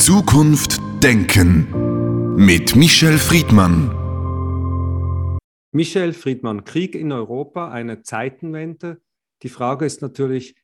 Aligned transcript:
Zukunft 0.00 0.80
Denken 1.04 2.34
mit 2.34 2.74
Michel 2.74 3.18
Friedmann. 3.18 3.90
Michel 5.72 6.14
Friedmann, 6.14 6.64
Krieg 6.64 6.94
in 6.94 7.12
Europa, 7.12 7.70
eine 7.70 8.00
Zeitenwende. 8.00 9.02
Die 9.42 9.50
Frage 9.50 9.84
ist 9.84 10.00
natürlich, 10.00 10.54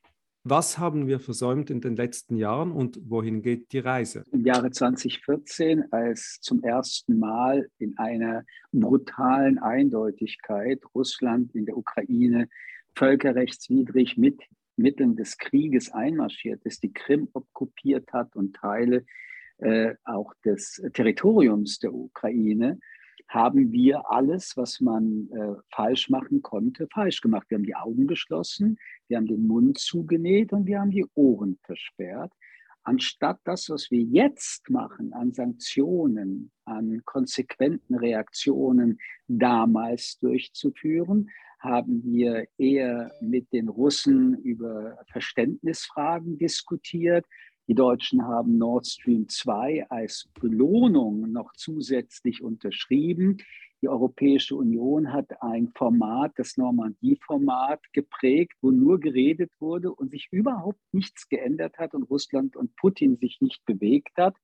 was 0.43 0.79
haben 0.79 1.05
wir 1.05 1.19
versäumt 1.19 1.69
in 1.69 1.81
den 1.81 1.95
letzten 1.95 2.35
Jahren 2.35 2.71
und 2.71 2.99
wohin 3.07 3.43
geht 3.43 3.73
die 3.73 3.77
Reise? 3.77 4.23
Im 4.31 4.43
Jahre 4.43 4.71
2014, 4.71 5.93
als 5.93 6.39
zum 6.41 6.63
ersten 6.63 7.19
Mal 7.19 7.69
in 7.77 7.95
einer 7.99 8.43
brutalen 8.71 9.59
Eindeutigkeit 9.59 10.81
Russland 10.95 11.53
in 11.53 11.67
der 11.67 11.77
Ukraine 11.77 12.49
völkerrechtswidrig 12.95 14.17
mit 14.17 14.41
Mitteln 14.77 15.15
des 15.15 15.37
Krieges 15.37 15.91
einmarschiert 15.91 16.65
ist, 16.65 16.81
die 16.81 16.91
Krim 16.91 17.29
okkupiert 17.33 18.11
hat 18.13 18.35
und 18.35 18.55
Teile 18.55 19.05
äh, 19.59 19.95
auch 20.03 20.33
des 20.45 20.81
Territoriums 20.93 21.79
der 21.79 21.93
Ukraine, 21.93 22.79
haben 23.27 23.71
wir 23.71 24.09
alles, 24.09 24.55
was 24.55 24.79
man 24.79 25.29
äh, 25.31 25.55
falsch 25.75 26.09
machen 26.09 26.41
konnte, 26.41 26.87
falsch 26.93 27.21
gemacht. 27.21 27.47
Wir 27.49 27.57
haben 27.57 27.65
die 27.65 27.75
Augen 27.75 28.07
geschlossen, 28.07 28.77
wir 29.07 29.17
haben 29.17 29.27
den 29.27 29.45
Mund 29.47 29.77
zugenäht 29.77 30.53
und 30.53 30.65
wir 30.65 30.79
haben 30.79 30.91
die 30.91 31.05
Ohren 31.13 31.59
versperrt. 31.63 32.31
Anstatt 32.83 33.39
das, 33.43 33.69
was 33.69 33.91
wir 33.91 34.01
jetzt 34.01 34.69
machen 34.69 35.11
an 35.11 35.33
Sanktionen, 35.33 36.51
an 36.63 37.01
konsequenten 37.03 37.95
Reaktionen 37.95 38.97
damals 39.27 40.17
durchzuführen, 40.19 41.29
haben 41.59 42.01
wir 42.05 42.47
eher 42.57 43.11
mit 43.19 43.51
den 43.51 43.67
Russen 43.67 44.35
über 44.35 44.97
Verständnisfragen 45.11 46.37
diskutiert. 46.37 47.25
Die 47.69 47.75
Deutschen 47.75 48.23
haben 48.23 48.57
Nord 48.57 48.87
Stream 48.87 49.27
2 49.27 49.87
als 49.89 50.29
Belohnung 50.39 51.29
noch 51.33 51.51
zusätzlich 51.51 52.41
unterschrieben. 52.41 53.39
Die 53.81 53.89
Europäische 53.89 54.55
Union 54.55 55.11
hat 55.11 55.41
ein 55.41 55.73
Format, 55.75 56.31
das 56.37 56.55
Normandie-Format, 56.55 57.81
geprägt, 57.91 58.53
wo 58.61 58.71
nur 58.71 59.01
geredet 59.01 59.51
wurde 59.59 59.93
und 59.93 60.11
sich 60.11 60.29
überhaupt 60.31 60.79
nichts 60.93 61.27
geändert 61.27 61.77
hat 61.77 61.93
und 61.93 62.03
Russland 62.03 62.55
und 62.55 62.73
Putin 62.77 63.17
sich 63.17 63.41
nicht 63.41 63.65
bewegt 63.65 64.15
hat. 64.15 64.37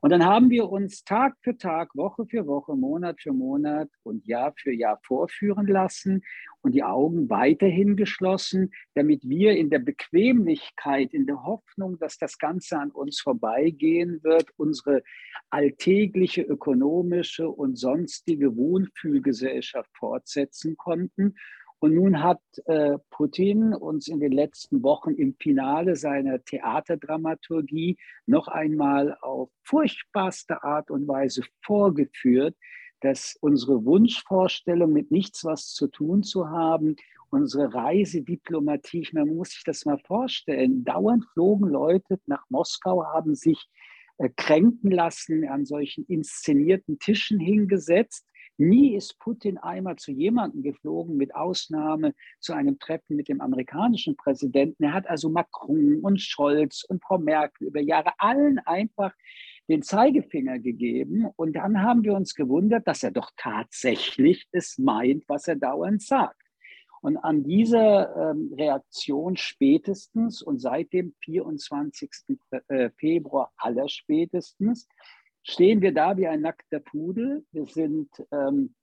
Und 0.00 0.10
dann 0.10 0.24
haben 0.24 0.50
wir 0.50 0.68
uns 0.70 1.04
Tag 1.04 1.36
für 1.42 1.56
Tag, 1.56 1.94
Woche 1.94 2.26
für 2.26 2.46
Woche, 2.46 2.74
Monat 2.74 3.20
für 3.20 3.32
Monat 3.32 3.88
und 4.02 4.26
Jahr 4.26 4.52
für 4.56 4.72
Jahr 4.72 5.00
vorführen 5.02 5.66
lassen 5.66 6.22
und 6.62 6.74
die 6.74 6.82
Augen 6.82 7.30
weiterhin 7.30 7.96
geschlossen, 7.96 8.72
damit 8.94 9.28
wir 9.28 9.56
in 9.56 9.70
der 9.70 9.78
Bequemlichkeit, 9.78 11.14
in 11.14 11.26
der 11.26 11.44
Hoffnung, 11.44 11.98
dass 11.98 12.18
das 12.18 12.38
Ganze 12.38 12.78
an 12.78 12.90
uns 12.90 13.20
vorbeigehen 13.20 14.22
wird, 14.22 14.50
unsere 14.56 15.02
alltägliche 15.50 16.42
ökonomische 16.42 17.48
und 17.48 17.78
sonstige 17.78 18.56
Wohlfühlgesellschaft 18.56 19.90
fortsetzen 19.96 20.76
konnten 20.76 21.34
und 21.78 21.94
nun 21.94 22.22
hat 22.22 22.40
äh, 22.64 22.98
Putin 23.10 23.74
uns 23.74 24.08
in 24.08 24.20
den 24.20 24.32
letzten 24.32 24.82
Wochen 24.82 25.10
im 25.10 25.34
Finale 25.34 25.96
seiner 25.96 26.42
Theaterdramaturgie 26.42 27.98
noch 28.26 28.48
einmal 28.48 29.16
auf 29.20 29.50
furchtbarste 29.62 30.62
Art 30.62 30.90
und 30.90 31.06
Weise 31.06 31.42
vorgeführt, 31.62 32.56
dass 33.00 33.36
unsere 33.40 33.84
Wunschvorstellung 33.84 34.92
mit 34.92 35.10
nichts 35.10 35.44
was 35.44 35.74
zu 35.74 35.88
tun 35.88 36.22
zu 36.22 36.48
haben, 36.48 36.96
unsere 37.28 37.74
Reisediplomatie, 37.74 39.08
man 39.12 39.28
muss 39.28 39.50
sich 39.50 39.64
das 39.64 39.84
mal 39.84 39.98
vorstellen, 39.98 40.84
dauernd 40.84 41.26
flogen 41.34 41.68
Leute 41.68 42.18
nach 42.26 42.44
Moskau, 42.48 43.04
haben 43.04 43.34
sich 43.34 43.68
äh, 44.16 44.30
kränken 44.34 44.90
lassen, 44.90 45.46
an 45.46 45.66
solchen 45.66 46.06
inszenierten 46.06 46.98
Tischen 46.98 47.38
hingesetzt 47.38 48.26
Nie 48.58 48.94
ist 48.94 49.18
Putin 49.18 49.58
einmal 49.58 49.96
zu 49.96 50.12
jemandem 50.12 50.62
geflogen, 50.62 51.16
mit 51.16 51.34
Ausnahme 51.34 52.14
zu 52.40 52.54
einem 52.54 52.78
Treffen 52.78 53.16
mit 53.16 53.28
dem 53.28 53.40
amerikanischen 53.40 54.16
Präsidenten. 54.16 54.84
Er 54.84 54.94
hat 54.94 55.06
also 55.08 55.28
Macron 55.28 56.00
und 56.00 56.20
Scholz 56.20 56.84
und 56.84 57.02
Frau 57.02 57.18
Merkel 57.18 57.68
über 57.68 57.80
Jahre 57.80 58.12
allen 58.18 58.58
einfach 58.60 59.12
den 59.68 59.82
Zeigefinger 59.82 60.58
gegeben. 60.58 61.26
Und 61.36 61.54
dann 61.54 61.82
haben 61.82 62.02
wir 62.02 62.14
uns 62.14 62.34
gewundert, 62.34 62.86
dass 62.86 63.02
er 63.02 63.10
doch 63.10 63.30
tatsächlich 63.36 64.46
es 64.52 64.78
meint, 64.78 65.24
was 65.28 65.48
er 65.48 65.56
dauernd 65.56 66.02
sagt. 66.02 66.40
Und 67.02 67.18
an 67.18 67.44
dieser 67.44 68.30
ähm, 68.30 68.52
Reaktion 68.56 69.36
spätestens 69.36 70.42
und 70.42 70.60
seit 70.60 70.92
dem 70.92 71.14
24. 71.24 72.10
Äh, 72.68 72.90
Februar 72.96 73.52
allerspätestens 73.58 74.88
stehen 75.46 75.80
wir 75.80 75.94
da 75.94 76.16
wie 76.16 76.26
ein 76.26 76.40
nackter 76.40 76.80
Pudel. 76.80 77.46
Wir 77.52 77.66
sind 77.66 78.10
ähm, 78.32 78.74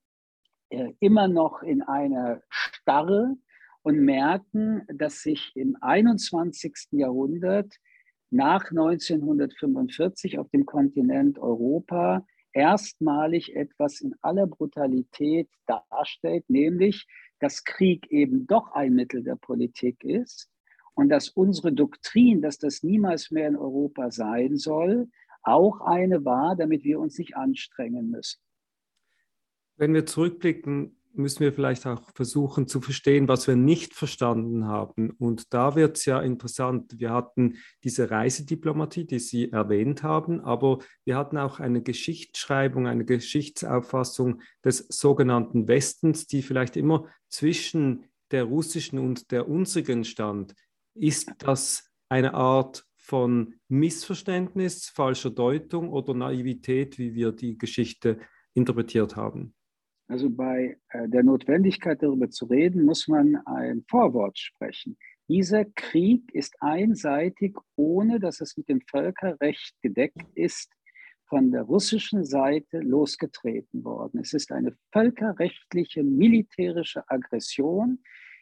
äh, 0.70 0.92
immer 0.98 1.28
noch 1.28 1.62
in 1.62 1.82
einer 1.82 2.42
Starre 2.48 3.36
und 3.82 4.00
merken, 4.00 4.86
dass 4.88 5.20
sich 5.20 5.52
im 5.54 5.76
21. 5.80 6.88
Jahrhundert 6.92 7.76
nach 8.30 8.70
1945 8.70 10.38
auf 10.38 10.48
dem 10.50 10.64
Kontinent 10.64 11.38
Europa 11.38 12.26
erstmalig 12.52 13.54
etwas 13.54 14.00
in 14.00 14.14
aller 14.22 14.46
Brutalität 14.46 15.50
darstellt, 15.66 16.48
nämlich 16.48 17.06
dass 17.40 17.64
Krieg 17.64 18.10
eben 18.10 18.46
doch 18.46 18.72
ein 18.72 18.94
Mittel 18.94 19.22
der 19.22 19.36
Politik 19.36 20.02
ist 20.02 20.48
und 20.94 21.10
dass 21.10 21.28
unsere 21.28 21.72
Doktrin, 21.72 22.40
dass 22.40 22.58
das 22.58 22.82
niemals 22.82 23.30
mehr 23.30 23.48
in 23.48 23.56
Europa 23.56 24.10
sein 24.10 24.56
soll, 24.56 25.08
auch 25.44 25.80
eine 25.80 26.24
war, 26.24 26.56
damit 26.56 26.84
wir 26.84 26.98
uns 26.98 27.18
nicht 27.18 27.36
anstrengen 27.36 28.10
müssen. 28.10 28.40
Wenn 29.76 29.94
wir 29.94 30.06
zurückblicken, 30.06 30.96
müssen 31.16 31.40
wir 31.40 31.52
vielleicht 31.52 31.86
auch 31.86 32.10
versuchen 32.14 32.66
zu 32.66 32.80
verstehen, 32.80 33.28
was 33.28 33.46
wir 33.46 33.56
nicht 33.56 33.94
verstanden 33.94 34.66
haben. 34.66 35.10
Und 35.10 35.54
da 35.54 35.76
wird 35.76 35.96
es 35.96 36.04
ja 36.04 36.20
interessant. 36.20 36.98
Wir 36.98 37.10
hatten 37.10 37.56
diese 37.82 38.10
Reisediplomatie, 38.10 39.06
die 39.06 39.18
Sie 39.18 39.52
erwähnt 39.52 40.02
haben, 40.02 40.40
aber 40.40 40.78
wir 41.04 41.16
hatten 41.16 41.38
auch 41.38 41.60
eine 41.60 41.82
Geschichtsschreibung, 41.82 42.86
eine 42.86 43.04
Geschichtsauffassung 43.04 44.42
des 44.64 44.86
sogenannten 44.88 45.68
Westens, 45.68 46.26
die 46.26 46.42
vielleicht 46.42 46.76
immer 46.76 47.06
zwischen 47.28 48.04
der 48.30 48.44
russischen 48.44 48.98
und 48.98 49.30
der 49.30 49.48
unsrigen 49.48 50.04
stand. 50.04 50.54
Ist 50.94 51.32
das 51.38 51.90
eine 52.08 52.34
Art 52.34 52.84
von 53.04 53.54
Missverständnis, 53.68 54.88
falscher 54.88 55.30
Deutung 55.30 55.90
oder 55.90 56.14
Naivität, 56.14 56.98
wie 56.98 57.14
wir 57.14 57.32
die 57.32 57.58
Geschichte 57.58 58.18
interpretiert 58.54 59.14
haben? 59.14 59.54
Also 60.08 60.30
bei 60.30 60.78
äh, 60.88 61.08
der 61.08 61.22
Notwendigkeit 61.22 62.02
darüber 62.02 62.30
zu 62.30 62.46
reden, 62.46 62.84
muss 62.84 63.06
man 63.06 63.36
ein 63.44 63.84
Vorwort 63.90 64.38
sprechen. 64.38 64.96
Dieser 65.28 65.66
Krieg 65.66 66.34
ist 66.34 66.54
einseitig, 66.60 67.56
ohne 67.76 68.20
dass 68.20 68.40
es 68.40 68.56
mit 68.56 68.70
dem 68.70 68.80
Völkerrecht 68.80 69.74
gedeckt 69.82 70.26
ist, 70.34 70.72
von 71.26 71.50
der 71.50 71.62
russischen 71.62 72.24
Seite 72.24 72.80
losgetreten 72.80 73.84
worden. 73.84 74.20
Es 74.20 74.32
ist 74.32 74.50
eine 74.50 74.76
völkerrechtliche 74.92 76.02
militärische 76.02 77.02
Aggression, 77.08 77.98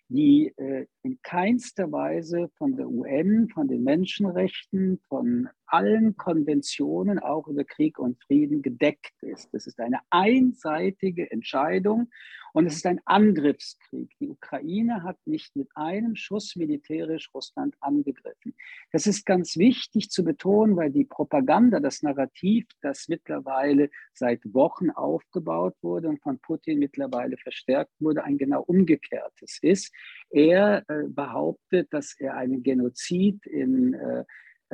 die 0.08 0.52
äh, 0.56 0.86
in 1.02 1.18
keinster 1.22 1.90
Weise 1.90 2.50
von 2.56 2.76
der 2.76 2.88
UN, 2.88 3.48
von 3.48 3.68
den 3.68 3.82
Menschenrechten, 3.84 5.00
von 5.08 5.48
allen 5.72 6.16
Konventionen 6.16 7.18
auch 7.18 7.48
über 7.48 7.64
Krieg 7.64 7.98
und 7.98 8.22
Frieden 8.22 8.60
gedeckt 8.60 9.22
ist. 9.22 9.48
Das 9.52 9.66
ist 9.66 9.80
eine 9.80 10.00
einseitige 10.10 11.30
Entscheidung 11.30 12.10
und 12.52 12.66
es 12.66 12.76
ist 12.76 12.86
ein 12.86 13.00
Angriffskrieg. 13.06 14.10
Die 14.20 14.28
Ukraine 14.28 15.02
hat 15.02 15.16
nicht 15.24 15.56
mit 15.56 15.68
einem 15.74 16.14
Schuss 16.14 16.54
militärisch 16.56 17.30
Russland 17.32 17.74
angegriffen. 17.80 18.54
Das 18.92 19.06
ist 19.06 19.24
ganz 19.24 19.56
wichtig 19.56 20.10
zu 20.10 20.22
betonen, 20.22 20.76
weil 20.76 20.90
die 20.90 21.04
Propaganda, 21.04 21.80
das 21.80 22.02
Narrativ, 22.02 22.66
das 22.82 23.08
mittlerweile 23.08 23.88
seit 24.12 24.40
Wochen 24.52 24.90
aufgebaut 24.90 25.74
wurde 25.80 26.08
und 26.08 26.20
von 26.20 26.38
Putin 26.38 26.78
mittlerweile 26.78 27.38
verstärkt 27.38 27.92
wurde, 27.98 28.24
ein 28.24 28.36
genau 28.36 28.62
umgekehrtes 28.62 29.58
ist. 29.62 29.90
Er 30.28 30.84
äh, 30.88 31.04
behauptet, 31.08 31.90
dass 31.92 32.14
er 32.18 32.34
einen 32.34 32.62
Genozid 32.62 33.46
in 33.46 33.94
äh, 33.94 34.24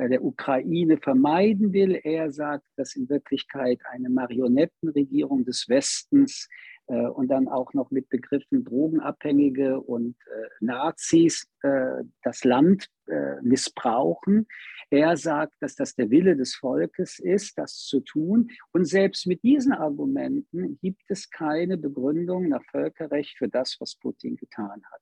der 0.07 0.23
Ukraine 0.23 0.97
vermeiden 0.97 1.73
will. 1.73 1.99
Er 2.03 2.31
sagt, 2.31 2.65
dass 2.77 2.95
in 2.95 3.09
Wirklichkeit 3.09 3.81
eine 3.91 4.09
Marionettenregierung 4.09 5.43
des 5.43 5.67
Westens 5.67 6.47
äh, 6.87 7.07
und 7.07 7.27
dann 7.27 7.47
auch 7.47 7.73
noch 7.73 7.91
mit 7.91 8.09
Begriffen 8.09 8.63
Drogenabhängige 8.63 9.79
und 9.79 10.15
äh, 10.27 10.47
Nazis 10.59 11.47
äh, 11.61 12.03
das 12.23 12.43
Land 12.43 12.87
äh, 13.07 13.41
missbrauchen. 13.41 14.47
Er 14.89 15.17
sagt, 15.17 15.53
dass 15.59 15.75
das 15.75 15.95
der 15.95 16.09
Wille 16.09 16.35
des 16.35 16.55
Volkes 16.55 17.19
ist, 17.19 17.57
das 17.57 17.85
zu 17.85 17.99
tun. 17.99 18.49
Und 18.71 18.85
selbst 18.85 19.27
mit 19.27 19.43
diesen 19.43 19.71
Argumenten 19.71 20.79
gibt 20.81 21.03
es 21.09 21.29
keine 21.29 21.77
Begründung 21.77 22.49
nach 22.49 22.63
Völkerrecht 22.71 23.37
für 23.37 23.47
das, 23.47 23.77
was 23.79 23.95
Putin 23.95 24.35
getan 24.35 24.81
hat. 24.91 25.01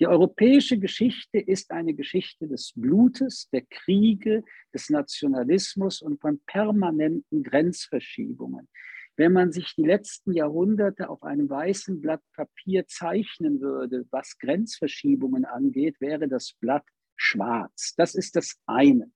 Die 0.00 0.06
europäische 0.06 0.78
Geschichte 0.78 1.38
ist 1.38 1.70
eine 1.70 1.94
Geschichte 1.94 2.46
des 2.46 2.72
Blutes, 2.74 3.48
der 3.50 3.62
Kriege, 3.62 4.44
des 4.72 4.90
Nationalismus 4.90 6.00
und 6.02 6.20
von 6.20 6.40
permanenten 6.46 7.42
Grenzverschiebungen. 7.42 8.68
Wenn 9.16 9.32
man 9.32 9.50
sich 9.50 9.74
die 9.74 9.84
letzten 9.84 10.32
Jahrhunderte 10.32 11.10
auf 11.10 11.24
einem 11.24 11.50
weißen 11.50 12.00
Blatt 12.00 12.22
Papier 12.34 12.86
zeichnen 12.86 13.60
würde, 13.60 14.06
was 14.10 14.38
Grenzverschiebungen 14.38 15.44
angeht, 15.44 16.00
wäre 16.00 16.28
das 16.28 16.54
Blatt 16.60 16.84
schwarz. 17.16 17.94
Das 17.96 18.14
ist 18.14 18.36
das 18.36 18.60
eine. 18.66 19.10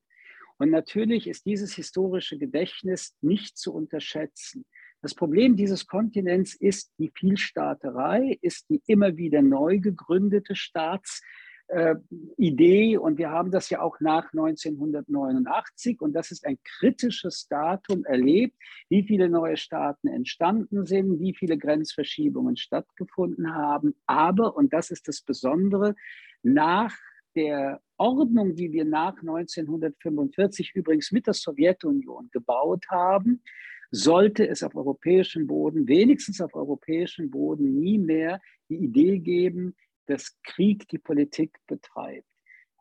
Und 0.58 0.70
natürlich 0.70 1.28
ist 1.28 1.46
dieses 1.46 1.74
historische 1.74 2.36
Gedächtnis 2.38 3.16
nicht 3.20 3.56
zu 3.56 3.72
unterschätzen. 3.72 4.64
Das 5.02 5.14
Problem 5.14 5.56
dieses 5.56 5.86
Kontinents 5.88 6.54
ist 6.54 6.92
die 6.98 7.10
Vielstaaterei, 7.12 8.38
ist 8.40 8.70
die 8.70 8.80
immer 8.86 9.16
wieder 9.16 9.42
neu 9.42 9.80
gegründete 9.80 10.54
Staatsidee. 10.54 12.98
und 12.98 13.18
wir 13.18 13.30
haben 13.30 13.50
das 13.50 13.68
ja 13.68 13.80
auch 13.80 13.98
nach 13.98 14.32
1989. 14.32 16.00
Und 16.00 16.12
das 16.12 16.30
ist 16.30 16.46
ein 16.46 16.56
kritisches 16.78 17.48
Datum 17.48 18.04
erlebt, 18.04 18.56
wie 18.88 19.02
viele 19.02 19.28
neue 19.28 19.56
Staaten 19.56 20.06
entstanden 20.06 20.86
sind, 20.86 21.18
wie 21.18 21.34
viele 21.34 21.58
Grenzverschiebungen 21.58 22.56
stattgefunden 22.56 23.56
haben. 23.56 23.96
Aber, 24.06 24.56
und 24.56 24.72
das 24.72 24.92
ist 24.92 25.08
das 25.08 25.20
Besondere, 25.20 25.96
nach 26.44 26.96
der 27.34 27.80
Ordnung, 27.96 28.54
die 28.54 28.70
wir 28.70 28.84
nach 28.84 29.18
1945 29.18 30.76
übrigens 30.76 31.10
mit 31.10 31.26
der 31.26 31.34
Sowjetunion 31.34 32.28
gebaut 32.30 32.84
haben, 32.88 33.42
sollte 33.92 34.48
es 34.48 34.62
auf 34.62 34.74
europäischem 34.74 35.46
Boden, 35.46 35.86
wenigstens 35.86 36.40
auf 36.40 36.54
europäischem 36.54 37.30
Boden, 37.30 37.78
nie 37.78 37.98
mehr 37.98 38.40
die 38.68 38.76
Idee 38.76 39.18
geben, 39.18 39.76
dass 40.06 40.36
Krieg 40.42 40.88
die 40.88 40.98
Politik 40.98 41.58
betreibt. 41.66 42.26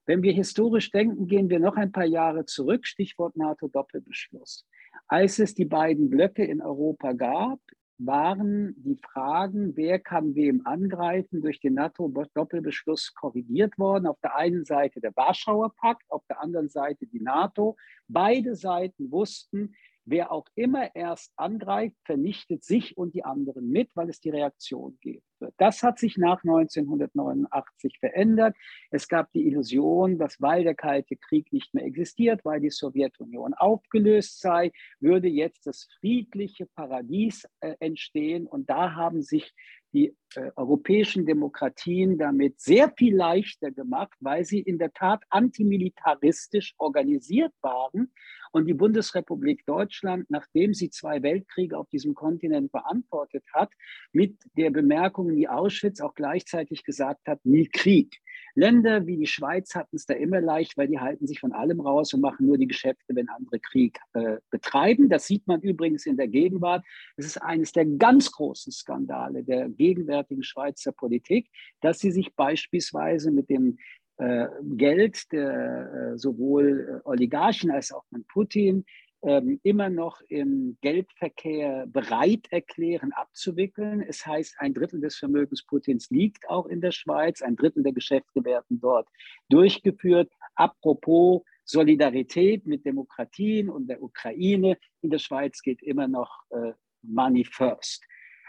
Wenn 0.05 0.23
wir 0.23 0.33
historisch 0.33 0.89
denken, 0.89 1.27
gehen 1.27 1.49
wir 1.49 1.59
noch 1.59 1.75
ein 1.75 1.91
paar 1.91 2.05
Jahre 2.05 2.45
zurück, 2.45 2.87
Stichwort 2.87 3.35
NATO-Doppelbeschluss. 3.35 4.65
Als 5.07 5.37
es 5.37 5.53
die 5.53 5.65
beiden 5.65 6.09
Blöcke 6.09 6.43
in 6.43 6.61
Europa 6.61 7.11
gab, 7.11 7.59
waren 7.97 8.73
die 8.77 8.95
Fragen, 8.95 9.75
wer 9.75 9.99
kann 9.99 10.33
wem 10.33 10.65
angreifen, 10.65 11.41
durch 11.41 11.59
den 11.59 11.75
NATO-Doppelbeschluss 11.75 13.13
korrigiert 13.13 13.77
worden. 13.77 14.07
Auf 14.07 14.19
der 14.21 14.35
einen 14.35 14.65
Seite 14.65 15.01
der 15.01 15.15
Warschauer 15.15 15.75
Pakt, 15.75 16.09
auf 16.09 16.25
der 16.27 16.41
anderen 16.41 16.69
Seite 16.69 17.05
die 17.05 17.21
NATO. 17.21 17.75
Beide 18.07 18.55
Seiten 18.55 19.11
wussten, 19.11 19.75
Wer 20.11 20.29
auch 20.29 20.45
immer 20.55 20.93
erst 20.93 21.31
angreift, 21.37 21.95
vernichtet 22.03 22.65
sich 22.65 22.97
und 22.97 23.15
die 23.15 23.23
anderen 23.23 23.69
mit, 23.69 23.89
weil 23.95 24.09
es 24.09 24.19
die 24.19 24.29
Reaktion 24.29 24.97
gibt. 24.99 25.23
Das 25.55 25.83
hat 25.83 25.99
sich 25.99 26.17
nach 26.17 26.43
1989 26.43 27.97
verändert. 27.97 28.53
Es 28.89 29.07
gab 29.07 29.31
die 29.31 29.47
Illusion, 29.47 30.17
dass 30.17 30.41
weil 30.41 30.65
der 30.65 30.75
Kalte 30.75 31.15
Krieg 31.15 31.53
nicht 31.53 31.73
mehr 31.73 31.85
existiert, 31.85 32.43
weil 32.43 32.59
die 32.59 32.69
Sowjetunion 32.69 33.53
aufgelöst 33.53 34.41
sei, 34.41 34.73
würde 34.99 35.29
jetzt 35.29 35.65
das 35.65 35.87
friedliche 36.01 36.65
Paradies 36.65 37.47
äh, 37.61 37.75
entstehen. 37.79 38.47
Und 38.47 38.69
da 38.69 38.95
haben 38.95 39.21
sich 39.21 39.53
die 39.93 40.15
äh, 40.35 40.51
europäischen 40.55 41.25
Demokratien 41.25 42.17
damit 42.17 42.61
sehr 42.61 42.93
viel 42.97 43.15
leichter 43.15 43.71
gemacht, 43.71 44.17
weil 44.21 44.45
sie 44.45 44.59
in 44.59 44.77
der 44.77 44.93
Tat 44.93 45.23
antimilitaristisch 45.29 46.73
organisiert 46.77 47.53
waren. 47.61 48.11
Und 48.53 48.65
die 48.65 48.73
Bundesrepublik 48.73 49.65
Deutschland, 49.65 50.29
nachdem 50.29 50.73
sie 50.73 50.89
zwei 50.89 51.23
Weltkriege 51.23 51.77
auf 51.77 51.89
diesem 51.89 52.15
Kontinent 52.15 52.71
beantwortet 52.71 53.45
hat, 53.53 53.71
mit 54.11 54.37
der 54.57 54.71
Bemerkung 54.71 55.35
wie 55.35 55.47
Auschwitz 55.47 56.01
auch 56.01 56.15
gleichzeitig 56.15 56.83
gesagt 56.83 57.27
hat, 57.27 57.45
nie 57.45 57.67
Krieg. 57.67 58.21
Länder 58.55 59.07
wie 59.07 59.17
die 59.17 59.27
Schweiz 59.27 59.75
hatten 59.75 59.95
es 59.95 60.05
da 60.05 60.13
immer 60.13 60.41
leicht, 60.41 60.77
weil 60.77 60.87
die 60.87 60.99
halten 60.99 61.27
sich 61.27 61.39
von 61.39 61.53
allem 61.53 61.79
raus 61.79 62.13
und 62.13 62.21
machen 62.21 62.47
nur 62.47 62.57
die 62.57 62.67
Geschäfte, 62.67 63.15
wenn 63.15 63.29
andere 63.29 63.59
Krieg 63.59 63.99
äh, 64.13 64.37
betreiben. 64.49 65.09
Das 65.09 65.27
sieht 65.27 65.47
man 65.47 65.61
übrigens 65.61 66.05
in 66.05 66.17
der 66.17 66.27
Gegenwart. 66.27 66.83
Es 67.15 67.25
ist 67.25 67.41
eines 67.41 67.71
der 67.71 67.85
ganz 67.85 68.31
großen 68.31 68.71
Skandale 68.71 69.43
der 69.43 69.69
gegenwärtigen 69.81 70.43
Schweizer 70.43 70.91
Politik, 70.91 71.49
dass 71.81 71.99
sie 71.99 72.11
sich 72.11 72.35
beispielsweise 72.35 73.31
mit 73.31 73.49
dem 73.49 73.77
äh, 74.17 74.47
Geld 74.75 75.31
der 75.31 76.13
äh, 76.13 76.17
sowohl 76.17 77.01
Oligarchen 77.05 77.71
als 77.71 77.91
auch 77.91 78.05
von 78.09 78.23
Putin 78.25 78.85
ähm, 79.23 79.59
immer 79.63 79.89
noch 79.89 80.21
im 80.29 80.77
Geldverkehr 80.81 81.85
bereit 81.87 82.47
erklären, 82.51 83.11
abzuwickeln. 83.13 84.01
Es 84.01 84.25
heißt, 84.25 84.55
ein 84.59 84.73
Drittel 84.73 84.99
des 84.99 85.15
Vermögens 85.17 85.63
Putins 85.63 86.09
liegt 86.09 86.49
auch 86.49 86.65
in 86.67 86.81
der 86.81 86.91
Schweiz, 86.91 87.41
ein 87.41 87.55
Drittel 87.55 87.83
der 87.83 87.93
Geschäfte 87.93 88.43
werden 88.43 88.79
dort 88.79 89.07
durchgeführt. 89.49 90.31
Apropos 90.55 91.41
Solidarität 91.65 92.65
mit 92.65 92.85
Demokratien 92.85 93.69
und 93.69 93.87
der 93.87 94.01
Ukraine, 94.01 94.77
in 95.01 95.09
der 95.09 95.19
Schweiz 95.19 95.61
geht 95.61 95.81
immer 95.81 96.07
noch 96.07 96.31
äh, 96.49 96.73
Money 97.03 97.45
First. 97.45 98.03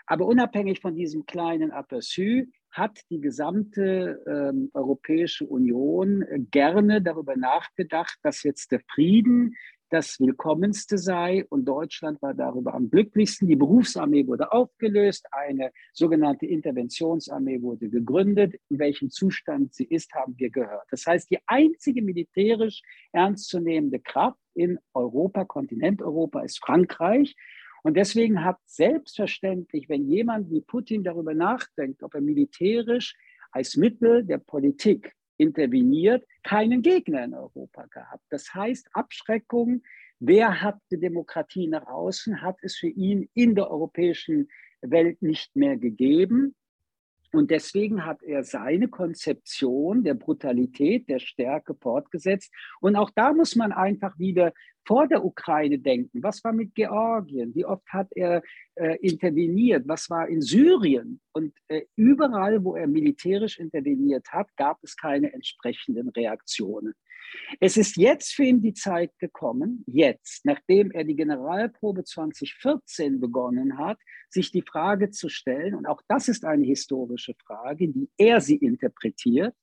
Aber 0.06 0.26
unabhängig 0.26 0.80
von 0.80 0.94
diesem 0.94 1.26
kleinen 1.26 1.72
Aperçu 1.72 2.46
hat 2.70 3.00
die 3.10 3.20
gesamte 3.20 4.22
ähm, 4.26 4.70
Europäische 4.72 5.46
Union 5.46 6.22
äh, 6.22 6.38
gerne 6.38 7.02
darüber 7.02 7.36
nachgedacht, 7.36 8.18
dass 8.22 8.42
jetzt 8.42 8.72
der 8.72 8.80
Frieden 8.92 9.54
das 9.92 10.18
Willkommenste 10.18 10.96
sei 10.96 11.44
und 11.50 11.66
Deutschland 11.66 12.22
war 12.22 12.32
darüber 12.32 12.72
am 12.72 12.88
glücklichsten. 12.88 13.46
Die 13.46 13.56
Berufsarmee 13.56 14.26
wurde 14.26 14.50
aufgelöst, 14.50 15.26
eine 15.32 15.70
sogenannte 15.92 16.46
Interventionsarmee 16.46 17.60
wurde 17.60 17.90
gegründet. 17.90 18.54
In 18.70 18.78
welchem 18.78 19.10
Zustand 19.10 19.74
sie 19.74 19.84
ist, 19.84 20.14
haben 20.14 20.34
wir 20.38 20.48
gehört. 20.48 20.86
Das 20.90 21.04
heißt, 21.06 21.30
die 21.30 21.40
einzige 21.46 22.00
militärisch 22.00 22.80
ernstzunehmende 23.12 24.00
Kraft 24.00 24.38
in 24.54 24.78
Europa, 24.94 25.44
Kontinent 25.44 26.00
Europa, 26.00 26.40
ist 26.40 26.58
Frankreich. 26.60 27.36
Und 27.82 27.96
deswegen 27.96 28.44
hat 28.44 28.58
selbstverständlich, 28.64 29.88
wenn 29.88 30.08
jemand 30.08 30.50
wie 30.50 30.60
Putin 30.60 31.02
darüber 31.02 31.34
nachdenkt, 31.34 32.02
ob 32.02 32.14
er 32.14 32.20
militärisch 32.20 33.16
als 33.50 33.76
Mittel 33.76 34.24
der 34.24 34.38
Politik 34.38 35.12
interveniert, 35.36 36.24
keinen 36.42 36.82
Gegner 36.82 37.24
in 37.24 37.34
Europa 37.34 37.86
gehabt. 37.86 38.24
Das 38.30 38.54
heißt, 38.54 38.88
Abschreckung, 38.92 39.82
wer 40.20 40.62
hat 40.62 40.78
die 40.90 41.00
Demokratie 41.00 41.66
nach 41.66 41.86
außen, 41.86 42.40
hat 42.40 42.56
es 42.62 42.76
für 42.76 42.88
ihn 42.88 43.28
in 43.34 43.54
der 43.54 43.70
europäischen 43.70 44.48
Welt 44.80 45.20
nicht 45.20 45.54
mehr 45.56 45.76
gegeben. 45.76 46.54
Und 47.32 47.50
deswegen 47.50 48.04
hat 48.04 48.22
er 48.22 48.44
seine 48.44 48.88
Konzeption 48.88 50.04
der 50.04 50.14
Brutalität, 50.14 51.08
der 51.08 51.18
Stärke 51.18 51.74
fortgesetzt. 51.74 52.52
Und 52.80 52.94
auch 52.94 53.10
da 53.10 53.32
muss 53.32 53.56
man 53.56 53.72
einfach 53.72 54.18
wieder 54.18 54.52
vor 54.86 55.08
der 55.08 55.24
Ukraine 55.24 55.78
denken. 55.78 56.22
Was 56.22 56.44
war 56.44 56.52
mit 56.52 56.74
Georgien? 56.74 57.54
Wie 57.54 57.64
oft 57.64 57.86
hat 57.88 58.08
er 58.10 58.42
äh, 58.74 58.96
interveniert? 58.98 59.88
Was 59.88 60.10
war 60.10 60.28
in 60.28 60.42
Syrien? 60.42 61.20
Und 61.32 61.54
äh, 61.68 61.82
überall, 61.96 62.62
wo 62.64 62.76
er 62.76 62.86
militärisch 62.86 63.58
interveniert 63.58 64.28
hat, 64.30 64.48
gab 64.56 64.78
es 64.82 64.96
keine 64.96 65.32
entsprechenden 65.32 66.10
Reaktionen. 66.10 66.94
Es 67.60 67.76
ist 67.76 67.96
jetzt 67.96 68.34
für 68.34 68.44
ihn 68.44 68.62
die 68.62 68.74
Zeit 68.74 69.18
gekommen, 69.18 69.84
jetzt, 69.86 70.44
nachdem 70.44 70.90
er 70.90 71.04
die 71.04 71.16
Generalprobe 71.16 72.04
2014 72.04 73.20
begonnen 73.20 73.78
hat, 73.78 73.98
sich 74.28 74.50
die 74.50 74.62
Frage 74.62 75.10
zu 75.10 75.28
stellen, 75.28 75.74
und 75.74 75.86
auch 75.86 76.02
das 76.08 76.28
ist 76.28 76.44
eine 76.44 76.66
historische 76.66 77.34
Frage, 77.44 77.94
wie 77.94 78.10
er 78.16 78.40
sie 78.40 78.56
interpretiert. 78.56 79.54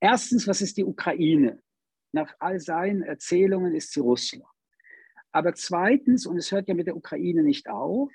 Erstens, 0.00 0.46
was 0.46 0.60
ist 0.60 0.76
die 0.76 0.84
Ukraine? 0.84 1.60
Nach 2.12 2.34
all 2.38 2.60
seinen 2.60 3.02
Erzählungen 3.02 3.74
ist 3.74 3.92
sie 3.92 4.00
Russland. 4.00 4.44
Aber 5.32 5.54
zweitens, 5.54 6.26
und 6.26 6.38
es 6.38 6.50
hört 6.50 6.68
ja 6.68 6.74
mit 6.74 6.86
der 6.86 6.96
Ukraine 6.96 7.42
nicht 7.42 7.68
auf, 7.68 8.10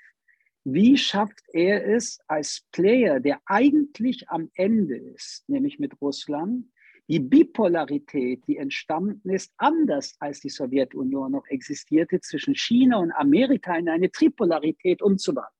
wie 0.64 0.96
schafft 0.96 1.42
er 1.52 1.86
es 1.86 2.18
als 2.26 2.66
Player, 2.72 3.20
der 3.20 3.40
eigentlich 3.46 4.28
am 4.28 4.50
Ende 4.54 4.96
ist, 4.96 5.44
nämlich 5.48 5.78
mit 5.78 6.00
Russland, 6.00 6.71
die 7.12 7.20
Bipolarität, 7.20 8.42
die 8.46 8.56
entstanden 8.56 9.28
ist, 9.28 9.52
anders 9.58 10.16
als 10.18 10.40
die 10.40 10.48
Sowjetunion 10.48 11.32
noch 11.32 11.46
existierte, 11.48 12.20
zwischen 12.20 12.54
China 12.54 13.00
und 13.00 13.12
Amerika 13.12 13.76
in 13.76 13.90
eine 13.90 14.10
Tripolarität 14.10 15.02
umzuwandeln. 15.02 15.52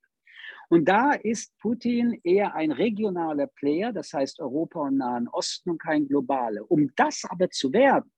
Und 0.70 0.86
da 0.88 1.12
ist 1.12 1.52
Putin 1.58 2.18
eher 2.24 2.54
ein 2.54 2.72
regionaler 2.72 3.48
Player, 3.48 3.92
das 3.92 4.14
heißt 4.14 4.40
Europa 4.40 4.80
und 4.80 4.96
Nahen 4.96 5.28
Osten 5.28 5.72
und 5.72 5.82
kein 5.82 6.08
globaler. 6.08 6.62
Um 6.70 6.90
das 6.96 7.22
aber 7.28 7.50
zu 7.50 7.70
werden, 7.74 8.10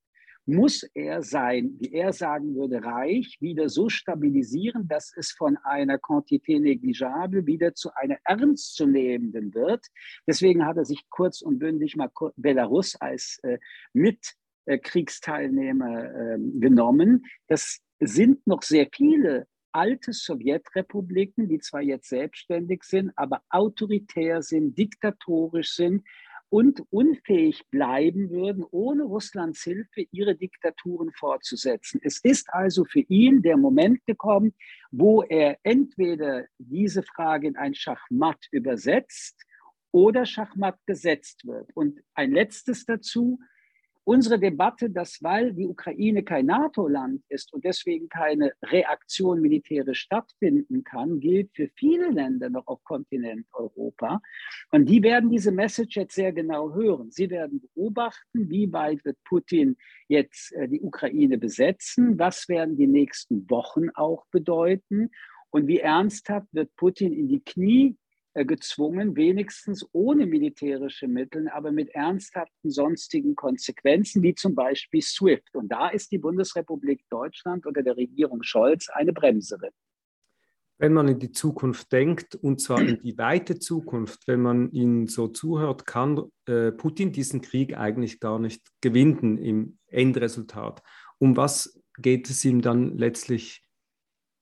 muss 0.47 0.83
er 0.95 1.23
sein, 1.23 1.77
wie 1.79 1.93
er 1.93 2.13
sagen 2.13 2.55
würde, 2.55 2.85
Reich 2.85 3.39
wieder 3.41 3.69
so 3.69 3.89
stabilisieren, 3.89 4.89
dass 4.89 5.13
es 5.17 5.31
von 5.33 5.57
einer 5.65 5.99
Quantité 5.99 6.61
négligeable 6.61 7.47
wieder 7.47 7.75
zu 7.75 7.91
einer 7.95 8.19
ernstzunehmenden 8.25 9.55
wird. 9.55 9.87
Deswegen 10.27 10.67
hat 10.67 10.77
er 10.77 10.85
sich 10.85 11.09
kurz 11.09 11.41
und 11.41 11.59
bündig 11.59 11.97
mal 11.97 12.11
Belarus 12.37 12.95
als 12.97 13.39
äh, 13.43 13.59
Mitkriegsteilnehmer 13.95 16.05
äh, 16.05 16.39
genommen. 16.39 17.25
Das 17.49 17.81
sind 18.01 18.47
noch 18.47 18.63
sehr 18.63 18.89
viele 18.93 19.47
alte 19.73 20.13
Sowjetrepubliken, 20.13 21.49
die 21.49 21.59
zwar 21.59 21.83
jetzt 21.83 22.09
selbstständig 22.09 22.85
sind, 22.85 23.11
aber 23.17 23.43
autoritär 23.51 24.41
sind, 24.43 24.79
diktatorisch 24.79 25.75
sind, 25.75 26.05
und 26.55 26.85
unfähig 26.91 27.69
bleiben 27.73 28.31
würden, 28.31 28.65
ohne 28.71 29.03
Russlands 29.03 29.65
Hilfe 29.65 30.07
ihre 30.13 30.37
Diktaturen 30.37 31.11
fortzusetzen. 31.11 32.01
Es 32.05 32.21
ist 32.23 32.49
also 32.55 32.85
für 32.85 33.01
ihn 33.01 33.43
der 33.43 33.57
Moment 33.57 34.07
gekommen, 34.07 34.55
wo 34.93 35.25
er 35.25 35.59
entweder 35.65 36.45
diese 36.59 37.03
Frage 37.03 37.49
in 37.49 37.57
ein 37.57 37.75
Schachmatt 37.75 38.47
übersetzt 38.53 39.43
oder 39.91 40.27
Schachmatt 40.27 40.79
gesetzt 40.87 41.45
wird. 41.45 41.73
Und 41.75 41.99
ein 42.15 42.31
letztes 42.31 42.87
dazu, 42.87 43.41
unsere 44.05 44.39
Debatte, 44.39 44.91
dass 44.91 45.23
weil 45.23 45.53
die 45.53 45.67
Ukraine 45.67 46.23
kein 46.23 46.47
NATO-Land 46.47 47.23
ist 47.29 47.53
und 47.53 47.65
deswegen 47.65 48.09
keine 48.09 48.53
Reaktion 48.63 49.41
militärisch 49.41 50.01
stattfinden 50.01 50.85
kann, 50.85 51.21
gilt 51.21 51.51
für 51.55 51.69
viele 51.75 52.11
Länder 52.11 52.51
noch 52.51 52.67
auf 52.67 52.85
Kontinent 52.85 53.47
Europa. 53.53 54.21
Und 54.71 54.87
die 54.89 55.03
werden 55.03 55.31
diese 55.31 55.53
Message 55.53 55.97
jetzt 55.97 56.15
sehr 56.15 56.33
genau 56.33 56.75
hören. 56.75 57.11
Sie 57.11 57.31
werden 57.31 57.63
beobachten, 57.75 58.51
wie 58.51 58.73
weit 58.73 59.05
wird 59.05 59.19
Putin 59.25 59.77
jetzt 60.09 60.53
äh, 60.53 60.69
die 60.69 60.81
Ukraine 60.81 61.39
besetzen, 61.39 62.19
was 62.19 62.49
werden 62.49 62.77
die 62.77 62.87
nächsten 62.87 63.49
Wochen 63.51 63.89
auch 63.95 64.27
bedeuten 64.31 65.11
und 65.51 65.67
wie 65.67 65.79
ernsthaft 65.79 66.49
wird 66.53 66.75
Putin 66.77 67.13
in 67.13 67.29
die 67.29 67.43
Knie 67.43 67.97
gezwungen, 68.35 69.14
wenigstens 69.14 69.87
ohne 69.93 70.26
militärische 70.26 71.07
Mittel, 71.07 71.49
aber 71.49 71.71
mit 71.71 71.91
ernsthaften 71.91 72.71
sonstigen 72.71 73.37
Konsequenzen, 73.37 74.23
wie 74.23 74.35
zum 74.35 74.57
Beispiel 74.57 75.03
SWIFT. 75.03 75.55
Und 75.55 75.69
da 75.69 75.88
ist 75.88 76.11
die 76.11 76.19
Bundesrepublik 76.19 77.05
Deutschland 77.11 77.64
unter 77.64 77.83
der 77.83 77.97
Regierung 77.97 78.43
Scholz 78.43 78.88
eine 78.88 79.12
Bremserin. 79.12 79.71
Wenn 80.79 80.93
man 80.93 81.07
in 81.07 81.21
die 81.21 81.31
Zukunft 81.31 81.93
denkt, 81.93 82.35
und 82.35 82.61
zwar 82.61 82.81
in 82.81 83.00
die 83.00 83.17
weite 83.17 83.61
Zukunft, 83.61 84.26
wenn 84.26 84.43
man 84.43 84.73
ihnen 84.73 85.07
so 85.07 85.29
zuhört, 85.29 85.87
kann 85.87 86.21
äh, 86.47 86.73
Putin 86.73 87.12
diesen 87.12 87.41
Krieg 87.41 87.76
eigentlich 87.79 88.19
gar 88.19 88.41
nicht 88.41 88.67
gewinnen 88.81 89.38
im 89.38 89.79
Endresultat. 89.87 90.83
Um 91.19 91.37
was 91.37 91.81
geht 91.99 92.29
es 92.29 92.45
ihm 92.45 92.61
dann 92.61 92.99
letztlich 92.99 93.64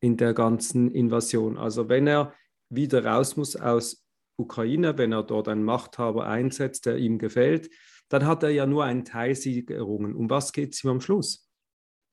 in 0.01 0.17
der 0.17 0.33
ganzen 0.33 0.91
Invasion? 0.91 1.59
Also 1.59 1.91
wenn 1.91 2.07
er 2.07 2.33
wieder 2.75 3.05
raus 3.05 3.37
muss 3.37 3.57
aus 3.57 4.05
Ukraine, 4.37 4.99
wenn 4.99 5.13
er 5.13 5.23
dort 5.23 5.49
einen 5.49 5.65
Machthaber 5.65 6.27
einsetzt, 6.27 6.87
der 6.87 6.97
ihm 6.97 7.19
gefällt, 7.19 7.71
dann 8.09 8.27
hat 8.27 8.43
er 8.43 8.51
ja 8.51 8.67
nur 8.67 8.85
einen 8.85 9.05
Teilsieg 9.05 9.71
errungen. 9.71 10.15
Um 10.15 10.29
was 10.29 10.53
geht 10.53 10.75
es 10.75 10.85
ihm 10.85 10.91
am 10.91 11.01
Schluss? 11.01 11.49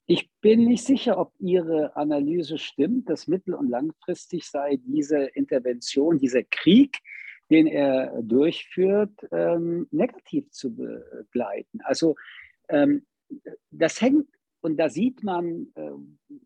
Ich 0.05 0.31
bin 0.41 0.65
nicht 0.65 0.83
sicher, 0.85 1.19
ob 1.19 1.33
Ihre 1.37 1.95
Analyse 1.95 2.57
stimmt, 2.57 3.09
dass 3.09 3.27
mittel- 3.27 3.53
und 3.53 3.69
langfristig 3.69 4.47
sei 4.47 4.79
diese 4.81 5.25
Intervention, 5.25 6.17
dieser 6.17 6.43
Krieg, 6.43 6.97
den 7.51 7.67
er 7.67 8.21
durchführt, 8.23 9.11
ähm, 9.31 9.87
negativ 9.91 10.49
zu 10.51 10.75
begleiten. 10.75 11.81
Also 11.83 12.15
ähm, 12.69 13.05
das 13.69 14.01
hängt 14.01 14.27
und 14.61 14.77
da 14.77 14.89
sieht 14.89 15.23
man, 15.23 15.67
äh, 15.75 15.91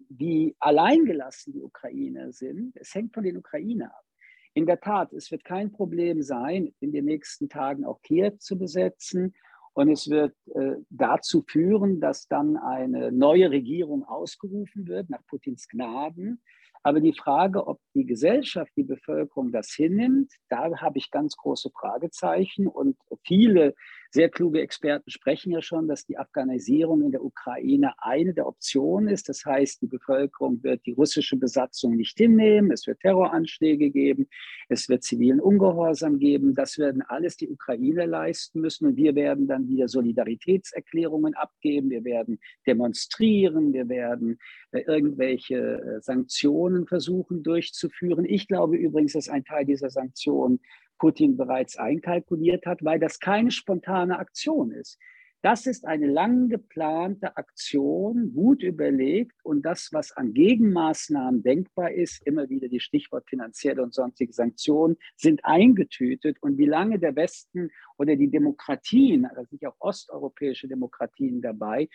wie 0.10 0.56
alleingelassen 0.60 1.54
die 1.54 1.64
Ukrainer 1.64 2.32
sind. 2.32 2.76
Es 2.76 2.94
hängt 2.94 3.14
von 3.14 3.24
den 3.24 3.38
Ukrainern 3.38 3.90
ab. 3.90 4.06
In 4.54 4.68
der 4.68 4.80
Tat, 4.80 5.14
es 5.14 5.32
wird 5.32 5.44
kein 5.44 5.72
Problem 5.72 6.22
sein, 6.22 6.74
in 6.80 6.92
den 6.92 7.06
nächsten 7.06 7.50
Tagen 7.50 7.86
auch 7.86 8.02
Kiew 8.04 8.38
zu 8.38 8.58
besetzen. 8.58 9.34
Und 9.74 9.90
es 9.90 10.08
wird 10.08 10.36
äh, 10.54 10.76
dazu 10.92 11.44
führen, 11.48 12.00
dass 12.00 12.28
dann 12.28 12.58
eine 12.58 13.12
neue 13.12 13.50
Regierung 13.50 14.04
ausgerufen 14.04 14.88
wird 14.88 15.10
nach 15.10 15.26
Putins 15.26 15.68
Gnaden. 15.68 16.40
Aber 16.84 17.00
die 17.00 17.14
Frage, 17.14 17.66
ob 17.66 17.80
die 17.96 18.06
Gesellschaft, 18.06 18.72
die 18.76 18.84
Bevölkerung 18.84 19.52
das 19.52 19.72
hinnimmt, 19.72 20.32
da 20.50 20.70
habe 20.80 21.00
ich 21.00 21.10
ganz 21.10 21.36
große 21.36 21.72
Fragezeichen. 21.72 22.68
Und 22.68 22.98
viele 23.26 23.74
sehr 24.14 24.30
kluge 24.30 24.62
Experten 24.62 25.10
sprechen 25.10 25.52
ja 25.52 25.64
schon, 25.64 25.88
dass 25.88 26.06
die 26.06 26.20
Afghanisierung 26.20 27.02
in 27.02 27.12
der 27.12 27.24
Ukraine 27.24 27.94
eine 27.98 28.36
der 28.36 28.46
Optionen 28.46 29.10
ist. 29.10 29.28
Das 29.28 29.44
heißt, 29.44 29.82
die 29.82 29.88
Bevölkerung 29.88 30.62
wird 30.62 30.86
die 30.86 30.92
russische 30.92 31.36
Besatzung 31.36 31.96
nicht 31.96 32.16
hinnehmen. 32.20 32.72
Es 32.72 32.86
wird 32.86 33.00
Terroranschläge 33.00 33.90
geben. 33.90 34.28
Es 34.70 34.88
wird 34.88 35.02
zivilen 35.02 35.40
Ungehorsam 35.40 36.20
geben. 36.20 36.54
Das 36.54 36.78
werden 36.78 37.02
alles 37.02 37.38
die 37.38 37.50
Ukraine 37.50 38.06
leisten 38.06 38.62
müssen. 38.62 38.86
Und 38.86 38.98
wir 38.98 39.16
werden 39.16 39.48
dann 39.48 39.68
wieder 39.68 39.88
Solidaritätserklärungen 39.88 41.34
abgeben. 41.34 41.90
Wir 41.90 42.04
werden 42.04 42.40
demonstrieren. 42.68 43.74
Wir 43.74 43.90
werden 43.90 44.38
äh, 44.74 44.82
irgendwelche 44.82 45.56
äh, 45.56 46.02
Sanktionen 46.02 46.86
versuchen 46.86 47.42
durchzuführen. 47.42 48.26
Ich 48.26 48.48
glaube 48.48 48.78
übrigens, 48.78 49.14
dass 49.14 49.28
ein 49.28 49.44
Teil 49.44 49.66
dieser 49.66 49.90
Sanktionen 49.90 50.60
Putin 51.00 51.38
bereits 51.38 51.78
einkalkuliert 51.78 52.66
hat, 52.66 52.84
weil 52.84 53.00
das 53.00 53.20
keine 53.20 53.52
spontane 53.52 54.20
Aktion 54.20 54.72
ist. 54.72 54.98
Das 55.44 55.68
ist 55.68 55.86
eine 55.86 56.08
lang 56.08 56.48
geplante 56.48 57.36
Aktion, 57.36 58.32
gut 58.34 58.64
überlegt 58.64 59.36
und 59.44 59.64
das, 59.64 59.90
was 59.92 60.14
an 60.14 60.34
Gegenmaßnahmen 60.34 61.44
denkbar 61.44 61.92
ist, 61.92 62.26
immer 62.26 62.48
wieder 62.48 62.70
die 62.70 62.80
Stichwort 62.80 63.28
finanzielle 63.28 63.84
und 63.84 63.94
sonstige 63.94 64.32
Sanktionen, 64.32 64.96
sind 65.18 65.44
eingetütet. 65.44 66.38
Und 66.40 66.58
wie 66.58 66.66
lange 66.66 66.98
der 66.98 67.18
Westen 67.18 67.72
oder 67.98 68.16
die 68.16 68.32
Demokratien, 68.32 69.26
also 69.26 69.44
sich 69.44 69.68
auch 69.68 69.76
osteuropäische 69.80 70.70
Demokratien 70.70 71.42
dabei, 71.42 71.90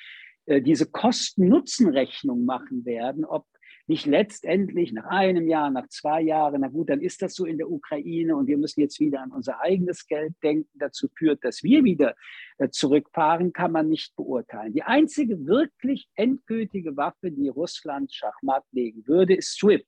äh, 0.45 0.61
diese 0.61 0.85
Kosten-Nutzen-Rechnung 0.85 2.45
machen 2.45 2.85
werden, 2.85 3.25
ob 3.25 3.47
nicht 3.89 4.05
letztendlich 4.05 4.93
nach 4.93 5.07
einem 5.07 5.49
Jahr, 5.49 5.71
nach 5.71 5.89
zwei 5.89 6.21
Jahren, 6.21 6.61
na 6.61 6.69
gut, 6.69 6.91
dann 6.91 7.01
ist 7.01 7.23
das 7.23 7.35
so 7.35 7.47
in 7.47 7.57
der 7.57 7.71
Ukraine 7.71 8.37
und 8.37 8.47
wir 8.47 8.59
müssen 8.59 8.81
jetzt 8.81 9.01
wieder 9.01 9.23
an 9.23 9.33
unser 9.33 9.61
eigenes 9.61 10.07
Geld 10.07 10.35
denken, 10.43 10.69
dazu 10.75 11.09
führt, 11.17 11.43
dass 11.43 11.63
wir 11.63 11.83
wieder 11.85 12.15
äh, 12.59 12.69
zurückfahren, 12.69 13.55
kann 13.55 13.73
man 13.73 13.89
nicht 13.89 14.15
beurteilen. 14.15 14.75
Die 14.75 14.83
einzige 14.83 15.47
wirklich 15.47 16.07
endgültige 16.15 16.97
Waffe, 16.99 17.31
die 17.31 17.49
Russland 17.49 18.13
Schachmatt 18.13 18.65
legen 18.73 19.07
würde, 19.07 19.35
ist 19.35 19.59
SWIFT. 19.59 19.87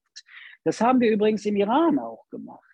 Das 0.65 0.81
haben 0.81 1.01
wir 1.01 1.11
übrigens 1.11 1.45
im 1.45 1.57
Iran 1.57 1.99
auch 1.99 2.27
gemacht. 2.31 2.65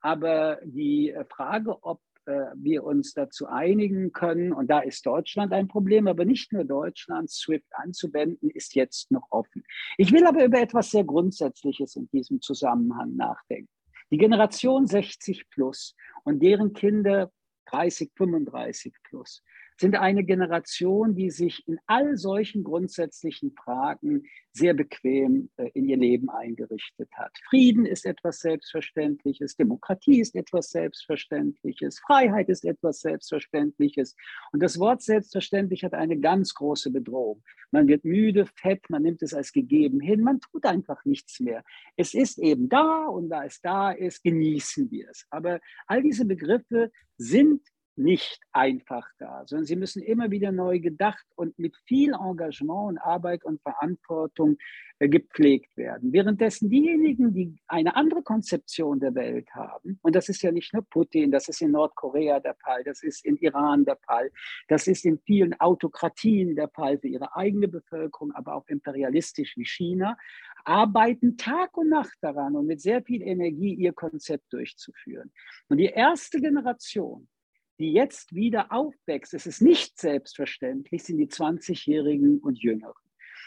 Aber 0.00 0.58
die 0.64 1.10
äh, 1.10 1.24
Frage, 1.24 1.82
ob 1.82 2.00
wir 2.26 2.84
uns 2.84 3.12
dazu 3.12 3.46
einigen 3.46 4.12
können, 4.12 4.52
und 4.52 4.68
da 4.68 4.80
ist 4.80 5.04
Deutschland 5.06 5.52
ein 5.52 5.68
Problem, 5.68 6.06
aber 6.06 6.24
nicht 6.24 6.52
nur 6.52 6.64
Deutschland, 6.64 7.30
SWIFT 7.30 7.66
anzuwenden, 7.72 8.50
ist 8.50 8.74
jetzt 8.74 9.10
noch 9.10 9.26
offen. 9.30 9.64
Ich 9.98 10.12
will 10.12 10.26
aber 10.26 10.44
über 10.44 10.60
etwas 10.60 10.90
sehr 10.90 11.04
Grundsätzliches 11.04 11.96
in 11.96 12.08
diesem 12.08 12.40
Zusammenhang 12.40 13.16
nachdenken. 13.16 13.68
Die 14.10 14.18
Generation 14.18 14.86
60 14.86 15.48
plus 15.50 15.94
und 16.24 16.42
deren 16.42 16.72
Kinder 16.72 17.32
30, 17.66 18.12
35 18.14 18.94
plus 19.02 19.42
sind 19.76 19.96
eine 19.96 20.24
Generation, 20.24 21.14
die 21.14 21.30
sich 21.30 21.66
in 21.66 21.78
all 21.86 22.16
solchen 22.16 22.62
grundsätzlichen 22.62 23.52
Fragen 23.52 24.22
sehr 24.52 24.72
bequem 24.72 25.50
äh, 25.56 25.70
in 25.74 25.88
ihr 25.88 25.96
Leben 25.96 26.30
eingerichtet 26.30 27.10
hat. 27.14 27.32
Frieden 27.48 27.86
ist 27.86 28.06
etwas 28.06 28.38
Selbstverständliches, 28.38 29.56
Demokratie 29.56 30.20
ist 30.20 30.36
etwas 30.36 30.70
Selbstverständliches, 30.70 31.98
Freiheit 31.98 32.48
ist 32.48 32.64
etwas 32.64 33.00
Selbstverständliches. 33.00 34.14
Und 34.52 34.62
das 34.62 34.78
Wort 34.78 35.02
selbstverständlich 35.02 35.82
hat 35.82 35.92
eine 35.92 36.18
ganz 36.18 36.54
große 36.54 36.92
Bedrohung. 36.92 37.42
Man 37.72 37.88
wird 37.88 38.04
müde, 38.04 38.46
fett, 38.54 38.88
man 38.88 39.02
nimmt 39.02 39.22
es 39.22 39.34
als 39.34 39.52
gegeben 39.52 39.98
hin, 39.98 40.20
man 40.20 40.38
tut 40.40 40.64
einfach 40.66 41.04
nichts 41.04 41.40
mehr. 41.40 41.64
Es 41.96 42.14
ist 42.14 42.38
eben 42.38 42.68
da 42.68 43.06
und 43.06 43.30
da 43.30 43.44
es 43.44 43.60
da 43.60 43.90
ist, 43.90 44.22
genießen 44.22 44.88
wir 44.92 45.10
es. 45.10 45.26
Aber 45.30 45.58
all 45.88 46.02
diese 46.02 46.24
Begriffe 46.24 46.92
sind 47.16 47.60
nicht 47.96 48.40
einfach 48.52 49.06
da, 49.18 49.44
sondern 49.46 49.66
sie 49.66 49.76
müssen 49.76 50.02
immer 50.02 50.30
wieder 50.30 50.52
neu 50.52 50.80
gedacht 50.80 51.24
und 51.36 51.58
mit 51.58 51.76
viel 51.86 52.12
Engagement 52.12 52.88
und 52.88 52.98
Arbeit 52.98 53.44
und 53.44 53.60
Verantwortung 53.62 54.56
äh, 54.98 55.08
gepflegt 55.08 55.76
werden. 55.76 56.12
Währenddessen 56.12 56.70
diejenigen, 56.70 57.32
die 57.32 57.56
eine 57.66 57.96
andere 57.96 58.22
Konzeption 58.22 59.00
der 59.00 59.14
Welt 59.14 59.48
haben, 59.54 59.98
und 60.02 60.14
das 60.14 60.28
ist 60.28 60.42
ja 60.42 60.52
nicht 60.52 60.72
nur 60.72 60.84
Putin, 60.88 61.30
das 61.30 61.48
ist 61.48 61.62
in 61.62 61.72
Nordkorea 61.72 62.40
der 62.40 62.54
Fall, 62.56 62.84
das 62.84 63.02
ist 63.02 63.24
in 63.24 63.36
Iran 63.36 63.84
der 63.84 63.96
Fall, 63.96 64.30
das 64.68 64.86
ist 64.86 65.04
in 65.04 65.18
vielen 65.20 65.58
Autokratien 65.60 66.56
der 66.56 66.68
Fall 66.68 66.98
für 66.98 67.08
ihre 67.08 67.34
eigene 67.36 67.68
Bevölkerung, 67.68 68.32
aber 68.32 68.54
auch 68.54 68.66
imperialistisch 68.68 69.56
wie 69.56 69.66
China, 69.66 70.16
arbeiten 70.64 71.36
Tag 71.36 71.76
und 71.76 71.90
Nacht 71.90 72.16
daran 72.20 72.56
und 72.56 72.66
mit 72.66 72.80
sehr 72.80 73.02
viel 73.02 73.22
Energie 73.22 73.74
ihr 73.74 73.92
Konzept 73.92 74.52
durchzuführen. 74.52 75.30
Und 75.68 75.78
die 75.78 75.86
erste 75.86 76.40
Generation, 76.40 77.28
die 77.78 77.92
jetzt 77.92 78.34
wieder 78.34 78.72
aufwächst, 78.72 79.34
es 79.34 79.46
ist 79.46 79.60
nicht 79.60 79.98
selbstverständlich, 79.98 81.04
sind 81.04 81.18
die 81.18 81.28
20-Jährigen 81.28 82.38
und 82.38 82.62
Jüngeren. 82.62 82.94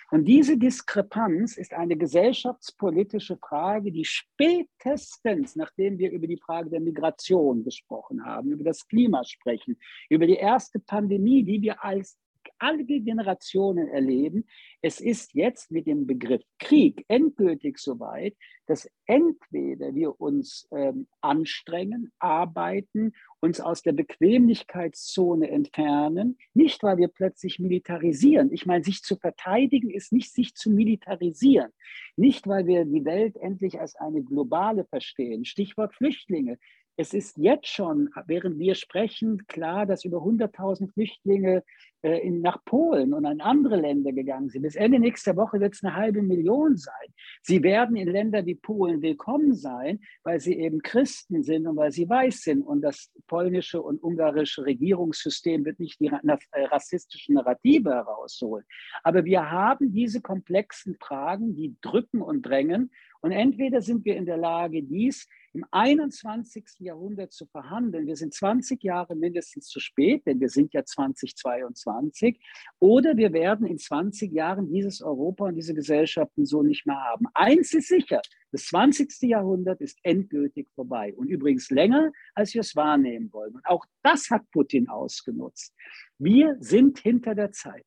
Und 0.10 0.26
diese 0.26 0.58
Diskrepanz 0.58 1.58
ist 1.58 1.74
eine 1.74 1.98
gesellschaftspolitische 1.98 3.38
Frage, 3.38 3.92
die 3.92 4.06
spätestens, 4.06 5.58
nachdem 5.58 5.98
wir 5.98 6.12
über 6.12 6.28
die 6.28 6.38
Frage 6.38 6.70
der 6.70 6.80
Migration 6.80 7.64
gesprochen 7.66 8.24
haben, 8.26 8.52
über 8.52 8.64
das 8.64 8.88
Klima 8.88 9.26
sprechen, 9.26 9.78
über 10.10 10.26
die 10.26 10.38
erste 10.38 10.80
Pandemie, 10.80 11.44
die 11.44 11.62
wir 11.62 11.84
als 11.84 12.18
alle 12.60 12.84
Generationen 12.86 13.88
erleben. 13.88 14.46
Es 14.82 15.00
ist 15.00 15.34
jetzt 15.34 15.72
mit 15.72 15.88
dem 15.88 16.08
Begriff 16.08 16.42
Krieg 16.60 17.06
endgültig 17.08 17.80
soweit, 17.80 18.36
dass 18.68 18.90
entweder 19.06 19.96
wir 19.96 20.20
uns 20.20 20.68
ähm, 20.72 21.08
anstrengen, 21.22 22.12
arbeiten, 22.20 23.14
uns 23.40 23.62
aus 23.62 23.82
der 23.82 23.94
Bequemlichkeitszone 23.94 25.50
entfernen, 25.50 26.38
nicht 26.54 26.84
weil 26.84 26.98
wir 26.98 27.08
plötzlich 27.08 27.60
militarisieren. 27.60 28.52
Ich 28.52 28.66
meine, 28.66 28.84
sich 28.84 29.02
zu 29.02 29.16
verteidigen 29.16 29.90
ist 29.90 30.12
nicht 30.12 30.34
sich 30.34 30.54
zu 30.54 30.70
militarisieren, 30.70 31.72
nicht 32.16 32.48
weil 32.48 32.68
wir 32.68 32.86
die 32.86 33.06
Welt 33.06 33.38
endlich 33.38 33.80
als 33.80 33.96
eine 33.96 34.22
globale 34.24 34.86
verstehen. 34.86 35.46
Stichwort 35.46 35.96
Flüchtlinge. 35.96 36.58
Es 37.00 37.14
ist 37.14 37.38
jetzt 37.38 37.68
schon, 37.68 38.10
während 38.26 38.58
wir 38.58 38.74
sprechen, 38.74 39.46
klar, 39.46 39.86
dass 39.86 40.04
über 40.04 40.18
100.000 40.18 40.92
Flüchtlinge 40.92 41.64
äh, 42.02 42.20
in, 42.26 42.42
nach 42.42 42.64
Polen 42.66 43.14
und 43.14 43.26
in 43.26 43.40
andere 43.40 43.76
Länder 43.76 44.12
gegangen 44.12 44.50
sind. 44.50 44.64
Bis 44.64 44.76
Ende 44.76 44.98
nächster 44.98 45.36
Woche 45.36 45.60
wird 45.60 45.76
es 45.76 45.84
eine 45.84 45.96
halbe 45.96 46.24
Million 46.24 46.76
sein. 46.76 47.14
Sie 47.44 47.62
werden 47.62 47.96
in 47.96 48.08
Ländern 48.08 48.48
wie 48.48 48.56
Polen 48.56 49.04
willkommen 49.04 49.54
sein, 49.54 50.00
weil 50.24 50.40
sie 50.40 50.58
eben 50.58 50.82
Christen 50.82 51.44
sind 51.44 51.68
und 51.68 51.76
weil 51.76 51.92
sie 51.92 52.10
weiß 52.10 52.42
sind. 52.42 52.64
Und 52.64 52.82
das 52.82 53.12
polnische 53.28 53.80
und 53.80 54.02
ungarische 54.02 54.66
Regierungssystem 54.66 55.66
wird 55.66 55.80
nicht 55.80 56.00
die 56.00 56.08
äh, 56.08 56.64
rassistischen 56.66 57.36
Narrative 57.36 57.92
herausholen. 57.92 58.66
Aber 59.04 59.24
wir 59.24 59.52
haben 59.52 59.94
diese 59.94 60.22
komplexen 60.22 60.96
Fragen, 60.96 61.56
die 61.56 61.76
drücken 61.82 62.24
und 62.24 62.44
drängen. 62.44 62.90
Und 63.22 63.32
entweder 63.32 63.82
sind 63.82 64.06
wir 64.06 64.16
in 64.16 64.26
der 64.26 64.38
Lage, 64.38 64.84
dies 64.84 65.28
im 65.54 65.66
21. 65.72 66.66
Jahrhundert 66.80 67.34
zu 67.34 67.48
verhandeln. 67.48 68.06
Wir 68.06 68.16
sind 68.16 68.34
20 68.34 68.84
Jahre 68.84 69.16
mindestens 69.16 69.68
zu 69.68 69.80
spät, 69.80 70.26
denn 70.28 70.40
wir 70.40 70.50
sind 70.50 70.74
ja 70.74 70.86
2022. 70.86 72.40
Oder 72.80 73.18
wir 73.18 73.34
werden 73.34 73.66
in 73.66 73.80
20 73.80 74.32
Jahren 74.32 74.68
dieses 74.68 75.02
Europa 75.02 75.46
und 75.46 75.56
diese 75.56 75.74
Gesellschaften 75.74 76.46
so 76.46 76.62
nicht 76.62 76.86
mehr 76.86 77.02
haben. 77.04 77.26
Eins 77.34 77.74
ist 77.74 77.88
sicher, 77.88 78.22
das 78.52 78.66
20. 78.66 79.22
Jahrhundert 79.22 79.82
ist 79.82 79.98
endgültig 80.04 80.70
vorbei 80.76 81.14
und 81.16 81.28
übrigens 81.28 81.70
länger, 81.72 82.12
als 82.36 82.54
wir 82.54 82.62
es 82.62 82.76
wahrnehmen 82.76 83.34
wollen. 83.34 83.56
Und 83.56 83.66
auch 83.66 83.86
das 84.04 84.30
hat 84.30 84.50
Putin 84.52 84.88
ausgenutzt. 84.90 85.74
Wir 86.20 86.56
sind 86.60 87.00
hinter 87.00 87.34
der 87.36 87.52
Zeit. 87.52 87.86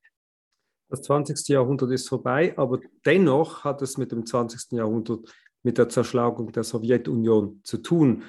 Das 0.90 1.02
20. 1.02 1.48
Jahrhundert 1.48 1.92
ist 1.92 2.08
vorbei, 2.08 2.52
aber 2.56 2.80
dennoch 3.06 3.62
hat 3.62 3.80
es 3.80 3.96
mit 3.96 4.10
dem 4.10 4.26
20. 4.26 4.72
Jahrhundert 4.72 5.20
mit 5.62 5.78
der 5.78 5.88
Zerschlagung 5.88 6.50
der 6.50 6.64
Sowjetunion 6.64 7.60
zu 7.62 7.78
tun. 7.78 8.24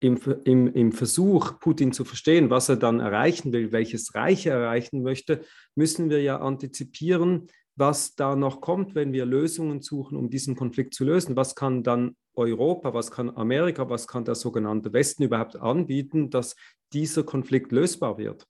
Im, 0.00 0.18
im, 0.44 0.66
Im 0.66 0.92
Versuch, 0.92 1.58
Putin 1.60 1.92
zu 1.92 2.04
verstehen, 2.04 2.50
was 2.50 2.68
er 2.68 2.76
dann 2.76 3.00
erreichen 3.00 3.54
will, 3.54 3.72
welches 3.72 4.14
Reich 4.14 4.44
er 4.44 4.58
erreichen 4.58 5.02
möchte, 5.02 5.40
müssen 5.74 6.10
wir 6.10 6.20
ja 6.20 6.40
antizipieren, 6.40 7.48
was 7.74 8.14
da 8.14 8.36
noch 8.36 8.60
kommt, 8.60 8.94
wenn 8.94 9.14
wir 9.14 9.24
Lösungen 9.24 9.80
suchen, 9.80 10.18
um 10.18 10.28
diesen 10.28 10.56
Konflikt 10.56 10.92
zu 10.92 11.04
lösen. 11.04 11.36
Was 11.36 11.54
kann 11.54 11.82
dann 11.82 12.16
Europa, 12.34 12.92
was 12.92 13.10
kann 13.10 13.34
Amerika, 13.34 13.88
was 13.88 14.06
kann 14.06 14.26
der 14.26 14.34
sogenannte 14.34 14.92
Westen 14.92 15.22
überhaupt 15.22 15.56
anbieten, 15.56 16.28
dass 16.28 16.54
dieser 16.92 17.22
Konflikt 17.22 17.72
lösbar 17.72 18.18
wird? 18.18 18.46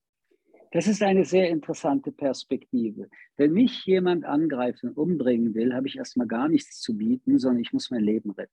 Das 0.75 0.89
ist 0.89 1.05
eine 1.05 1.25
sehr 1.25 1.51
interessante 1.51 2.11
Perspektive. 2.11 3.09
Wenn 3.37 3.53
mich 3.53 3.85
jemand 3.85 4.25
angreifen 4.25 4.89
und 4.89 4.97
umbringen 4.97 5.55
will, 5.55 5.73
habe 5.73 5.87
ich 5.87 5.97
erstmal 5.97 6.27
gar 6.27 6.49
nichts 6.49 6.81
zu 6.81 6.97
bieten, 6.97 7.39
sondern 7.39 7.63
ich 7.63 7.73
muss 7.73 7.93
mein 7.93 8.03
Leben 8.03 8.33
retten. 8.33 8.53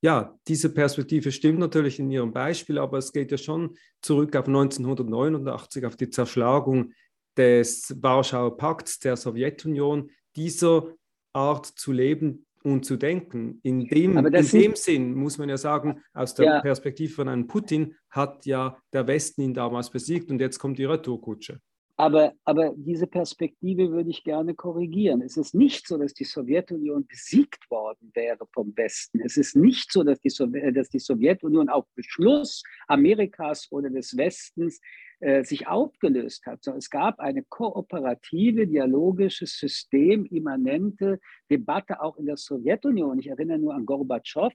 Ja, 0.00 0.38
diese 0.48 0.72
Perspektive 0.72 1.30
stimmt 1.30 1.58
natürlich 1.58 1.98
in 1.98 2.10
Ihrem 2.10 2.32
Beispiel, 2.32 2.78
aber 2.78 2.96
es 2.96 3.12
geht 3.12 3.30
ja 3.30 3.36
schon 3.36 3.76
zurück 4.00 4.34
auf 4.36 4.46
1989, 4.46 5.84
auf 5.84 5.96
die 5.96 6.08
Zerschlagung 6.08 6.94
des 7.36 7.94
Warschauer 8.02 8.56
Pakts 8.56 8.98
der 8.98 9.18
Sowjetunion. 9.18 10.10
Dieser 10.34 10.94
Art 11.34 11.66
zu 11.66 11.92
leben, 11.92 12.46
und 12.64 12.84
zu 12.84 12.96
denken. 12.96 13.60
In 13.62 13.86
dem, 13.86 14.16
in 14.16 14.32
dem 14.32 14.76
Sinn 14.76 15.14
muss 15.14 15.38
man 15.38 15.48
ja 15.48 15.56
sagen, 15.56 16.02
aus 16.12 16.34
der 16.34 16.46
ja. 16.46 16.60
Perspektive 16.60 17.12
von 17.12 17.28
einem 17.28 17.46
Putin 17.46 17.94
hat 18.10 18.46
ja 18.46 18.78
der 18.92 19.06
Westen 19.06 19.42
ihn 19.42 19.54
damals 19.54 19.90
besiegt 19.90 20.30
und 20.30 20.40
jetzt 20.40 20.58
kommt 20.58 20.78
die 20.78 20.84
Retourkutsche. 20.84 21.60
Aber, 22.02 22.32
aber 22.44 22.74
diese 22.76 23.06
Perspektive 23.06 23.92
würde 23.92 24.10
ich 24.10 24.24
gerne 24.24 24.56
korrigieren. 24.56 25.22
Es 25.22 25.36
ist 25.36 25.54
nicht 25.54 25.86
so, 25.86 25.96
dass 25.98 26.12
die 26.12 26.24
Sowjetunion 26.24 27.06
besiegt 27.06 27.70
worden 27.70 28.10
wäre 28.14 28.44
vom 28.52 28.76
Westen. 28.76 29.20
Es 29.20 29.36
ist 29.36 29.54
nicht 29.54 29.92
so, 29.92 30.02
dass 30.02 30.18
die, 30.18 30.28
Sowjet, 30.28 30.76
dass 30.76 30.88
die 30.88 30.98
Sowjetunion 30.98 31.68
auf 31.68 31.86
Beschluss 31.94 32.64
Amerikas 32.88 33.70
oder 33.70 33.88
des 33.88 34.16
Westens 34.16 34.80
äh, 35.20 35.44
sich 35.44 35.68
aufgelöst 35.68 36.44
hat, 36.44 36.64
sondern 36.64 36.80
es 36.80 36.90
gab 36.90 37.20
eine 37.20 37.44
kooperative, 37.44 38.66
dialogische, 38.66 39.46
systemimmanente 39.46 41.20
Debatte 41.48 42.02
auch 42.02 42.16
in 42.16 42.26
der 42.26 42.36
Sowjetunion. 42.36 43.20
Ich 43.20 43.28
erinnere 43.28 43.60
nur 43.60 43.74
an 43.74 43.86
Gorbatschow. 43.86 44.52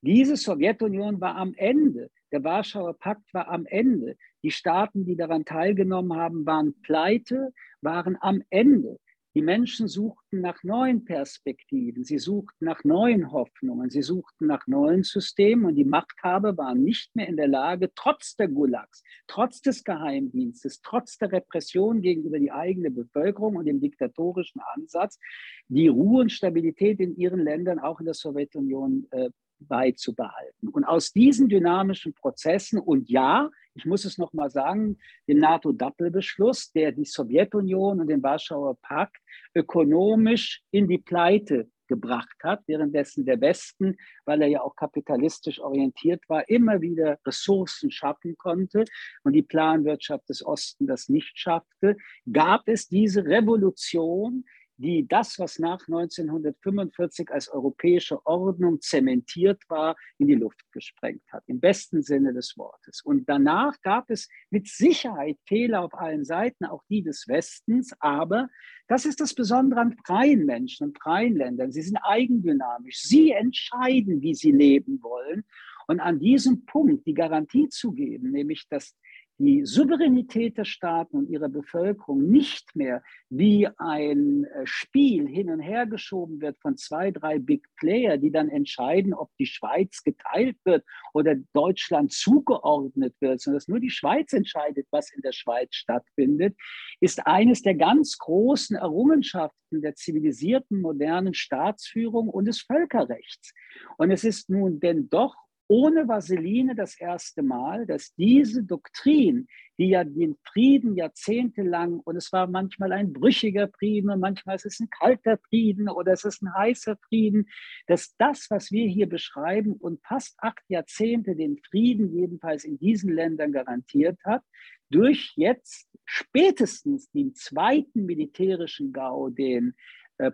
Diese 0.00 0.36
Sowjetunion 0.36 1.20
war 1.20 1.34
am 1.34 1.54
Ende. 1.56 2.12
Der 2.34 2.42
Warschauer 2.42 2.98
Pakt 2.98 3.32
war 3.32 3.46
am 3.46 3.64
Ende. 3.64 4.16
Die 4.42 4.50
Staaten, 4.50 5.04
die 5.04 5.14
daran 5.14 5.44
teilgenommen 5.44 6.18
haben, 6.18 6.44
waren 6.44 6.74
pleite, 6.82 7.52
waren 7.80 8.18
am 8.20 8.42
Ende. 8.50 8.98
Die 9.36 9.40
Menschen 9.40 9.86
suchten 9.86 10.40
nach 10.40 10.64
neuen 10.64 11.04
Perspektiven, 11.04 12.02
sie 12.02 12.18
suchten 12.18 12.64
nach 12.64 12.82
neuen 12.82 13.30
Hoffnungen, 13.30 13.88
sie 13.88 14.02
suchten 14.02 14.48
nach 14.48 14.66
neuen 14.66 15.04
Systemen 15.04 15.66
und 15.66 15.76
die 15.76 15.84
Machthaber 15.84 16.56
waren 16.56 16.82
nicht 16.82 17.14
mehr 17.14 17.28
in 17.28 17.36
der 17.36 17.46
Lage, 17.46 17.92
trotz 17.94 18.34
der 18.34 18.48
Gulags, 18.48 19.04
trotz 19.28 19.60
des 19.60 19.84
Geheimdienstes, 19.84 20.80
trotz 20.82 21.18
der 21.18 21.30
Repression 21.30 22.02
gegenüber 22.02 22.40
die 22.40 22.50
eigene 22.50 22.90
Bevölkerung 22.90 23.54
und 23.54 23.66
dem 23.66 23.80
diktatorischen 23.80 24.60
Ansatz, 24.74 25.20
die 25.68 25.86
Ruhe 25.86 26.22
und 26.22 26.32
Stabilität 26.32 26.98
in 26.98 27.16
ihren 27.16 27.44
Ländern, 27.44 27.78
auch 27.78 28.00
in 28.00 28.06
der 28.06 28.14
Sowjetunion, 28.14 29.06
äh, 29.12 29.30
beizubehalten. 29.66 30.68
Und 30.68 30.84
aus 30.84 31.12
diesen 31.12 31.48
dynamischen 31.48 32.14
Prozessen 32.14 32.78
und 32.78 33.08
ja, 33.08 33.50
ich 33.74 33.84
muss 33.84 34.04
es 34.04 34.18
nochmal 34.18 34.50
sagen, 34.50 34.98
dem 35.28 35.38
NATO-Doppelbeschluss, 35.38 36.72
der 36.72 36.92
die 36.92 37.04
Sowjetunion 37.04 38.00
und 38.00 38.06
den 38.08 38.22
Warschauer 38.22 38.76
Pakt 38.80 39.18
ökonomisch 39.54 40.62
in 40.70 40.88
die 40.88 40.98
Pleite 40.98 41.68
gebracht 41.86 42.36
hat, 42.42 42.62
währenddessen 42.66 43.24
der 43.24 43.40
Westen, 43.40 43.96
weil 44.24 44.42
er 44.42 44.48
ja 44.48 44.62
auch 44.62 44.76
kapitalistisch 44.76 45.60
orientiert 45.60 46.22
war, 46.28 46.48
immer 46.48 46.80
wieder 46.80 47.18
Ressourcen 47.26 47.90
schaffen 47.90 48.36
konnte 48.36 48.84
und 49.22 49.32
die 49.32 49.42
Planwirtschaft 49.42 50.28
des 50.28 50.44
Ostens 50.44 50.88
das 50.88 51.08
nicht 51.08 51.38
schaffte, 51.38 51.96
gab 52.32 52.62
es 52.66 52.88
diese 52.88 53.24
Revolution 53.24 54.44
die 54.76 55.06
das, 55.06 55.38
was 55.38 55.58
nach 55.58 55.80
1945 55.86 57.30
als 57.30 57.48
europäische 57.48 58.24
Ordnung 58.26 58.80
zementiert 58.80 59.62
war, 59.68 59.96
in 60.18 60.26
die 60.26 60.34
Luft 60.34 60.60
gesprengt 60.72 61.22
hat, 61.32 61.44
im 61.46 61.60
besten 61.60 62.02
Sinne 62.02 62.32
des 62.32 62.56
Wortes. 62.56 63.00
Und 63.02 63.28
danach 63.28 63.80
gab 63.82 64.10
es 64.10 64.28
mit 64.50 64.68
Sicherheit 64.68 65.38
Fehler 65.46 65.82
auf 65.82 65.94
allen 65.94 66.24
Seiten, 66.24 66.64
auch 66.64 66.82
die 66.88 67.02
des 67.02 67.28
Westens, 67.28 67.92
aber 68.00 68.48
das 68.88 69.06
ist 69.06 69.20
das 69.20 69.34
Besondere 69.34 69.80
an 69.80 69.96
freien 70.04 70.44
Menschen 70.44 70.88
und 70.88 70.98
freien 70.98 71.36
Ländern. 71.36 71.72
Sie 71.72 71.82
sind 71.82 71.98
eigendynamisch. 72.02 73.00
Sie 73.00 73.30
entscheiden, 73.30 74.20
wie 74.20 74.34
sie 74.34 74.52
leben 74.52 75.02
wollen. 75.02 75.44
Und 75.86 76.00
an 76.00 76.18
diesem 76.18 76.64
Punkt 76.64 77.06
die 77.06 77.14
Garantie 77.14 77.68
zu 77.68 77.92
geben, 77.92 78.30
nämlich 78.30 78.66
dass 78.68 78.96
die 79.38 79.64
Souveränität 79.64 80.58
der 80.58 80.64
Staaten 80.64 81.16
und 81.16 81.28
ihrer 81.28 81.48
Bevölkerung 81.48 82.30
nicht 82.30 82.76
mehr 82.76 83.02
wie 83.28 83.68
ein 83.78 84.44
äh, 84.44 84.62
Spiel 84.64 85.26
hin 85.26 85.50
und 85.50 85.60
her 85.60 85.86
geschoben 85.86 86.40
wird 86.40 86.58
von 86.60 86.76
zwei, 86.76 87.10
drei 87.10 87.38
Big 87.38 87.66
Player, 87.76 88.16
die 88.16 88.30
dann 88.30 88.48
entscheiden, 88.48 89.12
ob 89.12 89.30
die 89.38 89.46
Schweiz 89.46 90.02
geteilt 90.04 90.56
wird 90.64 90.84
oder 91.12 91.34
Deutschland 91.52 92.12
zugeordnet 92.12 93.14
wird, 93.20 93.40
sondern 93.40 93.58
dass 93.58 93.68
nur 93.68 93.80
die 93.80 93.90
Schweiz 93.90 94.32
entscheidet, 94.32 94.86
was 94.90 95.10
in 95.12 95.22
der 95.22 95.32
Schweiz 95.32 95.74
stattfindet, 95.74 96.56
ist 97.00 97.26
eines 97.26 97.62
der 97.62 97.74
ganz 97.74 98.18
großen 98.18 98.76
Errungenschaften 98.76 99.82
der 99.82 99.96
zivilisierten 99.96 100.80
modernen 100.80 101.34
Staatsführung 101.34 102.28
und 102.28 102.44
des 102.44 102.60
Völkerrechts. 102.60 103.52
Und 103.98 104.12
es 104.12 104.22
ist 104.22 104.48
nun 104.48 104.78
denn 104.78 105.08
doch 105.08 105.34
ohne 105.66 106.06
Vaseline 106.06 106.74
das 106.74 106.98
erste 106.98 107.42
Mal, 107.42 107.86
dass 107.86 108.14
diese 108.14 108.62
Doktrin, 108.62 109.46
die 109.78 109.88
ja 109.88 110.04
den 110.04 110.36
Frieden 110.44 110.94
jahrzehntelang, 110.94 112.00
und 112.00 112.16
es 112.16 112.32
war 112.32 112.46
manchmal 112.46 112.92
ein 112.92 113.12
brüchiger 113.12 113.68
Frieden 113.68 114.10
und 114.10 114.20
manchmal 114.20 114.56
ist 114.56 114.66
es 114.66 114.80
ein 114.80 114.90
kalter 114.90 115.38
Frieden 115.48 115.88
oder 115.88 116.12
es 116.12 116.24
ist 116.24 116.42
ein 116.42 116.54
heißer 116.54 116.96
Frieden, 117.08 117.48
dass 117.86 118.14
das, 118.18 118.46
was 118.50 118.70
wir 118.70 118.86
hier 118.86 119.08
beschreiben 119.08 119.72
und 119.72 120.00
fast 120.04 120.36
acht 120.38 120.62
Jahrzehnte 120.68 121.34
den 121.34 121.58
Frieden 121.58 122.14
jedenfalls 122.14 122.64
in 122.64 122.78
diesen 122.78 123.12
Ländern 123.12 123.52
garantiert 123.52 124.18
hat, 124.24 124.42
durch 124.90 125.32
jetzt 125.36 125.88
spätestens 126.04 127.10
den 127.10 127.34
zweiten 127.34 128.04
militärischen 128.04 128.92
Gau, 128.92 129.30
den 129.30 129.74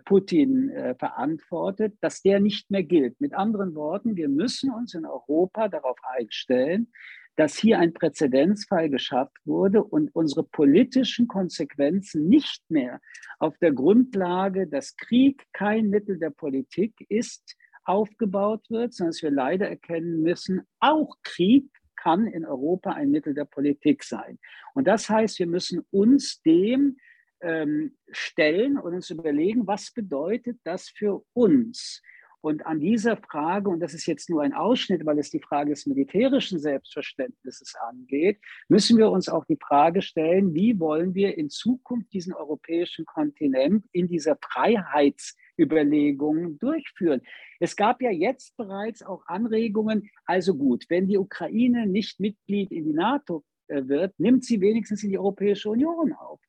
Putin 0.05 0.69
äh, 0.69 0.95
verantwortet, 0.95 1.95
dass 2.01 2.21
der 2.21 2.39
nicht 2.39 2.69
mehr 2.69 2.83
gilt. 2.83 3.19
Mit 3.19 3.33
anderen 3.33 3.75
Worten, 3.75 4.15
wir 4.15 4.29
müssen 4.29 4.71
uns 4.71 4.93
in 4.93 5.05
Europa 5.05 5.67
darauf 5.67 5.97
einstellen, 6.03 6.91
dass 7.35 7.55
hier 7.55 7.79
ein 7.79 7.93
Präzedenzfall 7.93 8.89
geschafft 8.89 9.37
wurde 9.45 9.83
und 9.83 10.13
unsere 10.13 10.43
politischen 10.43 11.27
Konsequenzen 11.27 12.27
nicht 12.27 12.61
mehr 12.69 12.99
auf 13.39 13.57
der 13.59 13.71
Grundlage, 13.71 14.67
dass 14.67 14.95
Krieg 14.97 15.45
kein 15.53 15.89
Mittel 15.89 16.19
der 16.19 16.29
Politik 16.29 16.93
ist, 17.09 17.55
aufgebaut 17.83 18.69
wird, 18.69 18.93
sondern 18.93 19.11
dass 19.11 19.23
wir 19.23 19.31
leider 19.31 19.67
erkennen 19.67 20.21
müssen, 20.21 20.61
auch 20.79 21.15
Krieg 21.23 21.65
kann 21.95 22.27
in 22.27 22.45
Europa 22.45 22.91
ein 22.91 23.11
Mittel 23.11 23.33
der 23.33 23.45
Politik 23.45 24.03
sein. 24.03 24.39
Und 24.73 24.87
das 24.87 25.09
heißt, 25.09 25.39
wir 25.39 25.47
müssen 25.47 25.85
uns 25.91 26.41
dem 26.41 26.97
ähm, 27.41 27.97
stellen 28.11 28.77
und 28.77 28.93
uns 28.93 29.09
überlegen, 29.09 29.67
was 29.67 29.93
bedeutet 29.93 30.59
das 30.63 30.89
für 30.89 31.23
uns? 31.33 32.01
Und 32.43 32.65
an 32.65 32.79
dieser 32.79 33.17
Frage, 33.17 33.69
und 33.69 33.81
das 33.81 33.93
ist 33.93 34.07
jetzt 34.07 34.27
nur 34.27 34.41
ein 34.41 34.53
Ausschnitt, 34.53 35.05
weil 35.05 35.19
es 35.19 35.29
die 35.29 35.41
Frage 35.41 35.69
des 35.69 35.85
militärischen 35.85 36.57
Selbstverständnisses 36.57 37.75
angeht, 37.87 38.39
müssen 38.67 38.97
wir 38.97 39.11
uns 39.11 39.29
auch 39.29 39.45
die 39.45 39.59
Frage 39.61 40.01
stellen, 40.01 40.55
wie 40.55 40.79
wollen 40.79 41.13
wir 41.13 41.37
in 41.37 41.51
Zukunft 41.51 42.11
diesen 42.11 42.33
europäischen 42.33 43.05
Kontinent 43.05 43.85
in 43.91 44.07
dieser 44.07 44.39
Freiheitsüberlegung 44.41 46.57
durchführen. 46.57 47.21
Es 47.59 47.75
gab 47.75 48.01
ja 48.01 48.09
jetzt 48.09 48.57
bereits 48.57 49.03
auch 49.03 49.23
Anregungen, 49.27 50.09
also 50.25 50.55
gut, 50.55 50.85
wenn 50.89 51.07
die 51.07 51.19
Ukraine 51.19 51.85
nicht 51.85 52.19
Mitglied 52.19 52.71
in 52.71 52.85
die 52.85 52.93
NATO 52.93 53.43
äh, 53.67 53.87
wird, 53.87 54.19
nimmt 54.19 54.45
sie 54.45 54.61
wenigstens 54.61 55.03
in 55.03 55.11
die 55.11 55.19
Europäische 55.19 55.69
Union 55.69 56.13
auf 56.13 56.39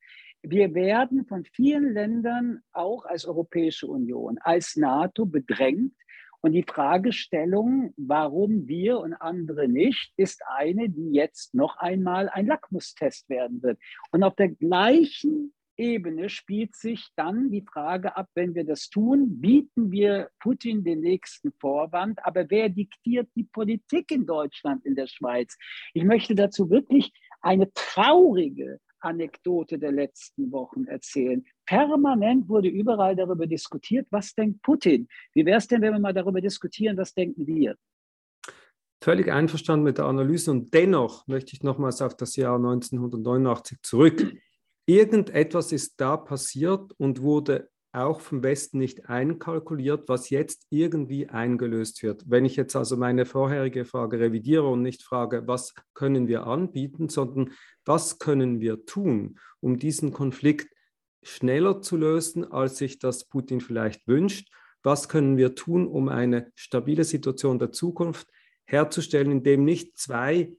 wir 0.43 0.73
werden 0.73 1.25
von 1.25 1.45
vielen 1.45 1.93
Ländern 1.93 2.61
auch 2.73 3.05
als 3.05 3.25
Europäische 3.25 3.87
Union, 3.87 4.37
als 4.41 4.75
NATO 4.75 5.25
bedrängt. 5.25 5.93
Und 6.41 6.51
die 6.51 6.63
Fragestellung, 6.63 7.93
warum 7.95 8.67
wir 8.67 8.99
und 8.99 9.13
andere 9.13 9.69
nicht, 9.69 10.11
ist 10.17 10.41
eine, 10.45 10.89
die 10.89 11.11
jetzt 11.13 11.55
noch 11.55 11.77
einmal 11.77 12.27
ein 12.27 12.47
Lackmustest 12.47 13.29
werden 13.29 13.63
wird. 13.63 13.79
Und 14.11 14.23
auf 14.23 14.35
der 14.35 14.49
gleichen 14.49 15.53
Ebene 15.77 16.27
spielt 16.27 16.75
sich 16.75 17.07
dann 17.15 17.49
die 17.49 17.61
Frage 17.63 18.17
ab, 18.17 18.27
wenn 18.35 18.53
wir 18.53 18.65
das 18.65 18.89
tun, 18.89 19.39
bieten 19.39 19.91
wir 19.91 20.29
Putin 20.39 20.83
den 20.83 20.99
nächsten 20.99 21.53
Vorwand, 21.59 22.19
aber 22.23 22.49
wer 22.49 22.69
diktiert 22.69 23.29
die 23.35 23.45
Politik 23.45 24.11
in 24.11 24.25
Deutschland, 24.25 24.85
in 24.85 24.95
der 24.95 25.07
Schweiz? 25.07 25.57
Ich 25.93 26.03
möchte 26.03 26.35
dazu 26.35 26.69
wirklich 26.69 27.11
eine 27.41 27.71
traurige 27.73 28.79
Anekdote 29.03 29.77
der 29.77 29.91
letzten 29.91 30.51
Wochen 30.51 30.85
erzählen. 30.85 31.45
Permanent 31.65 32.47
wurde 32.47 32.69
überall 32.69 33.15
darüber 33.15 33.47
diskutiert, 33.47 34.07
was 34.09 34.33
denkt 34.33 34.61
Putin. 34.61 35.07
Wie 35.33 35.45
wäre 35.45 35.57
es 35.57 35.67
denn, 35.67 35.81
wenn 35.81 35.93
wir 35.93 35.99
mal 35.99 36.13
darüber 36.13 36.41
diskutieren, 36.41 36.97
was 36.97 37.13
denken 37.13 37.45
wir? 37.47 37.75
Völlig 39.03 39.29
einverstanden 39.31 39.83
mit 39.83 39.97
der 39.97 40.05
Analyse 40.05 40.51
und 40.51 40.73
dennoch 40.73 41.27
möchte 41.27 41.53
ich 41.53 41.61
nochmals 41.61 42.01
auf 42.01 42.15
das 42.15 42.37
Jahr 42.37 42.55
1989 42.55 43.81
zurück. 43.81 44.33
Irgendetwas 44.85 45.71
ist 45.73 45.99
da 45.99 46.15
passiert 46.15 46.93
und 46.97 47.21
wurde 47.21 47.69
auch 47.93 48.21
vom 48.21 48.41
Westen 48.41 48.79
nicht 48.79 49.07
einkalkuliert, 49.07 50.09
was 50.09 50.29
jetzt 50.29 50.65
irgendwie 50.71 51.29
eingelöst 51.29 52.01
wird. 52.01 52.23
Wenn 52.25 52.43
ich 52.43 52.55
jetzt 52.55 52.75
also 52.75 52.97
meine 52.97 53.25
vorherige 53.25 53.85
Frage 53.85 54.19
revidiere 54.19 54.67
und 54.67 54.81
nicht 54.81 55.03
frage, 55.03 55.47
was 55.47 55.75
können 55.93 56.27
wir 56.27 56.47
anbieten, 56.47 57.07
sondern 57.07 57.51
was 57.85 58.19
können 58.19 58.59
wir 58.59 58.85
tun, 58.85 59.39
um 59.59 59.77
diesen 59.77 60.11
Konflikt 60.11 60.73
schneller 61.21 61.81
zu 61.81 61.97
lösen, 61.97 62.49
als 62.51 62.77
sich 62.77 62.99
das 62.99 63.25
Putin 63.25 63.61
vielleicht 63.61 64.07
wünscht, 64.07 64.49
was 64.83 65.07
können 65.07 65.37
wir 65.37 65.55
tun, 65.55 65.87
um 65.87 66.09
eine 66.09 66.51
stabile 66.55 67.05
Situation 67.05 67.59
der 67.59 67.71
Zukunft 67.71 68.27
herzustellen, 68.65 69.31
indem 69.31 69.63
nicht 69.63 69.97
zwei 69.97 70.55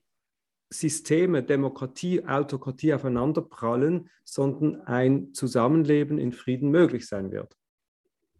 Systeme, 0.71 1.43
Demokratie, 1.43 2.25
Autokratie 2.25 2.95
aufeinanderprallen, 2.95 4.11
sondern 4.25 4.81
ein 4.83 5.33
Zusammenleben 5.35 6.19
in 6.19 6.33
Frieden 6.33 6.71
möglich 6.71 7.07
sein 7.07 7.31
wird. 7.31 7.55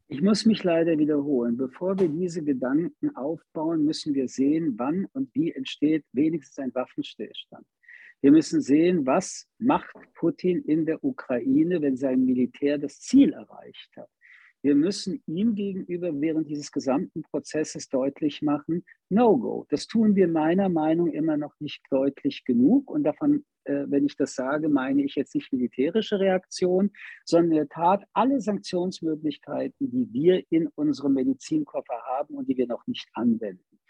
Ich 0.09 0.21
muss 0.21 0.45
mich 0.45 0.63
leider 0.65 0.99
wiederholen. 0.99 1.57
Bevor 1.57 1.99
wir 1.99 2.09
diese 2.09 2.43
Gedanken 2.43 3.15
aufbauen, 3.17 3.85
müssen 3.85 4.15
wir 4.15 4.29
sehen, 4.29 4.75
wann 4.77 5.07
und 5.13 5.35
wie 5.35 5.53
entsteht 5.53 6.05
wenigstens 6.13 6.59
ein 6.59 6.75
Waffenstillstand. 6.75 7.67
Wir 8.25 8.33
müssen 8.33 8.63
sehen, 8.63 9.05
was 9.05 9.47
macht 9.59 9.95
Putin 10.15 10.63
in 10.63 10.87
der 10.87 11.05
Ukraine, 11.05 11.83
wenn 11.83 11.99
sein 11.99 12.25
Militär 12.25 12.79
das 12.79 12.99
Ziel 12.99 13.35
erreicht 13.35 13.91
hat. 13.99 14.09
Wir 14.63 14.75
müssen 14.75 15.23
ihm 15.27 15.55
gegenüber 15.55 16.11
während 16.19 16.49
dieses 16.49 16.73
gesamten 16.73 17.21
Prozesses 17.21 17.91
deutlich 17.91 18.41
machen, 18.41 18.87
No-Go. 19.11 19.67
Das 19.69 19.87
tun 19.87 20.17
wir 20.17 20.27
meiner 20.27 20.71
Meinung 20.71 21.09
nach 21.09 21.13
immer 21.13 21.37
noch 21.37 21.53
nicht 21.61 21.83
deutlich 21.91 22.47
genug. 22.47 22.91
Und 22.91 23.03
davon, 23.03 23.45
äh, 23.65 23.85
wenn 23.89 24.07
ich 24.07 24.17
das 24.17 24.35
sage, 24.35 24.71
meine 24.71 25.03
ich 25.03 25.17
jetzt 25.17 25.35
nicht 25.35 25.53
militärische 25.53 26.19
Reaktion, 26.19 26.93
sondern 27.27 27.51
in 27.51 27.57
der 27.59 27.69
Tat 27.69 28.07
alle 28.15 28.41
Sanktionsmöglichkeiten, 28.41 29.91
die 29.91 30.11
wir 30.15 30.43
in 30.49 30.69
unserem 30.77 31.13
Medizinkoffer 31.13 32.01
haben 32.07 32.37
und 32.37 32.49
die 32.49 32.57
wir 32.57 32.69
noch 32.69 32.87
nicht 32.87 33.07
anwenden. 33.13 33.81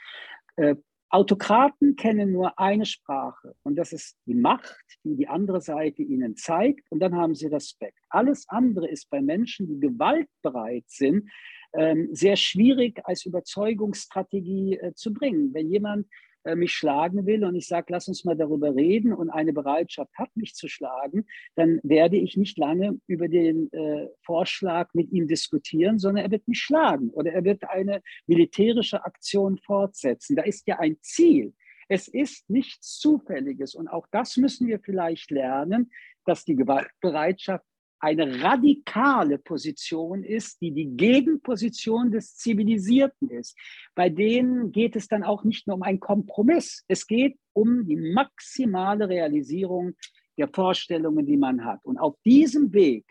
Äh, 0.57 0.75
Autokraten 1.15 1.95
kennen 1.95 2.33
nur 2.33 2.59
eine 2.59 2.85
Sprache 2.85 3.55
und 3.63 3.77
das 3.77 3.93
ist 3.93 4.17
die 4.27 4.35
Macht, 4.35 4.85
die 5.05 5.15
die 5.15 5.29
andere 5.29 5.61
Seite 5.61 6.03
ihnen 6.03 6.35
zeigt 6.35 6.91
und 6.91 6.99
dann 6.99 7.15
haben 7.15 7.37
sie 7.37 7.47
Respekt. 7.47 8.01
Alles 8.09 8.49
andere 8.49 8.89
ist 8.89 9.09
bei 9.11 9.23
Menschen, 9.23 9.69
die 9.69 9.79
gewaltbereit 9.79 10.83
sind, 10.89 11.31
ähm, 11.73 12.09
sehr 12.11 12.35
schwierig 12.35 13.01
als 13.05 13.27
Überzeugungsstrategie 13.27 14.77
äh, 14.79 14.95
zu 14.95 15.13
bringen. 15.13 15.55
Wenn 15.55 15.71
jemand 15.71 16.09
äh, 16.45 16.55
mich 16.55 16.73
schlagen 16.73 17.27
will 17.27 17.45
und 17.45 17.55
ich 17.55 17.67
sage, 17.67 17.87
lass 17.89 18.09
uns 18.09 18.25
mal 18.25 18.37
darüber 18.37 18.75
reden 18.75 19.13
und 19.13 19.31
eine 19.31 19.53
Bereitschaft 19.53 20.13
hat, 20.17 20.29
mich 20.37 20.55
zu 20.55 20.69
schlagen, 20.69 21.27
dann 21.57 21.81
werde 21.83 22.17
ich 22.17 22.37
nicht 22.37 22.59
lange 22.59 23.01
über 23.07 23.29
den 23.29 23.73
äh, 23.73 24.09
Vorschlag 24.23 24.93
mit 24.95 25.11
ihm 25.13 25.27
diskutieren, 25.27 25.99
sondern 25.99 26.25
er 26.25 26.31
wird 26.31 26.47
mich 26.47 26.61
schlagen 26.61 27.11
oder 27.11 27.33
er 27.33 27.45
wird 27.45 27.69
eine 27.69 28.03
militärische 28.27 29.05
Aktion 29.05 29.59
fortsetzen. 29.59 30.37
Da 30.37 30.43
ist 30.43 30.67
ja 30.67 30.79
ein 30.79 30.97
Ziel. 31.01 31.55
Es 31.89 32.09
ist 32.09 32.49
nichts 32.49 32.99
Zufälliges 32.99 33.75
und 33.75 33.89
auch 33.89 34.07
das 34.11 34.37
müssen 34.37 34.67
wir 34.67 34.81
vielleicht 34.81 35.31
lernen, 35.31 35.91
dass 36.25 36.45
die 36.45 36.57
Gewaltbereitschaft 36.57 37.65
eine 38.01 38.43
radikale 38.43 39.39
Position 39.39 40.25
ist, 40.25 40.61
die 40.61 40.73
die 40.73 40.97
Gegenposition 40.97 42.11
des 42.11 42.37
Zivilisierten 42.37 43.31
ist. 43.31 43.57
Bei 43.95 44.09
denen 44.09 44.73
geht 44.73 44.97
es 44.97 45.09
dann 45.09 45.23
auch 45.23 45.45
nicht 45.45 45.67
nur 45.67 45.77
um 45.77 45.83
einen 45.83 46.01
Kompromiss, 46.01 46.85
es 46.89 47.07
geht 47.07 47.39
um 47.53 47.87
die 47.87 47.97
maximale 47.97 49.09
Realisierung 49.09 49.95
der 50.37 50.49
Vorstellungen, 50.49 51.27
die 51.27 51.37
man 51.37 51.65
hat. 51.65 51.85
Und 51.85 51.99
auf 51.99 52.17
diesem 52.25 52.73
Weg 52.73 53.07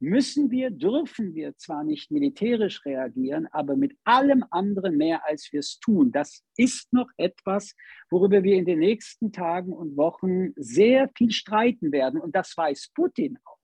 müssen 0.00 0.50
wir, 0.50 0.70
dürfen 0.70 1.34
wir 1.34 1.56
zwar 1.56 1.84
nicht 1.84 2.10
militärisch 2.10 2.84
reagieren, 2.84 3.48
aber 3.50 3.76
mit 3.76 3.96
allem 4.04 4.44
anderen 4.50 4.96
mehr, 4.96 5.26
als 5.26 5.52
wir 5.52 5.60
es 5.60 5.78
tun. 5.80 6.12
Das 6.12 6.44
ist 6.56 6.92
noch 6.92 7.10
etwas, 7.16 7.74
worüber 8.10 8.42
wir 8.42 8.54
in 8.54 8.64
den 8.64 8.78
nächsten 8.78 9.32
Tagen 9.32 9.72
und 9.72 9.96
Wochen 9.96 10.52
sehr 10.56 11.10
viel 11.16 11.32
streiten 11.32 11.90
werden. 11.90 12.20
Und 12.20 12.34
das 12.34 12.56
weiß 12.56 12.92
Putin 12.94 13.38
auch. 13.44 13.57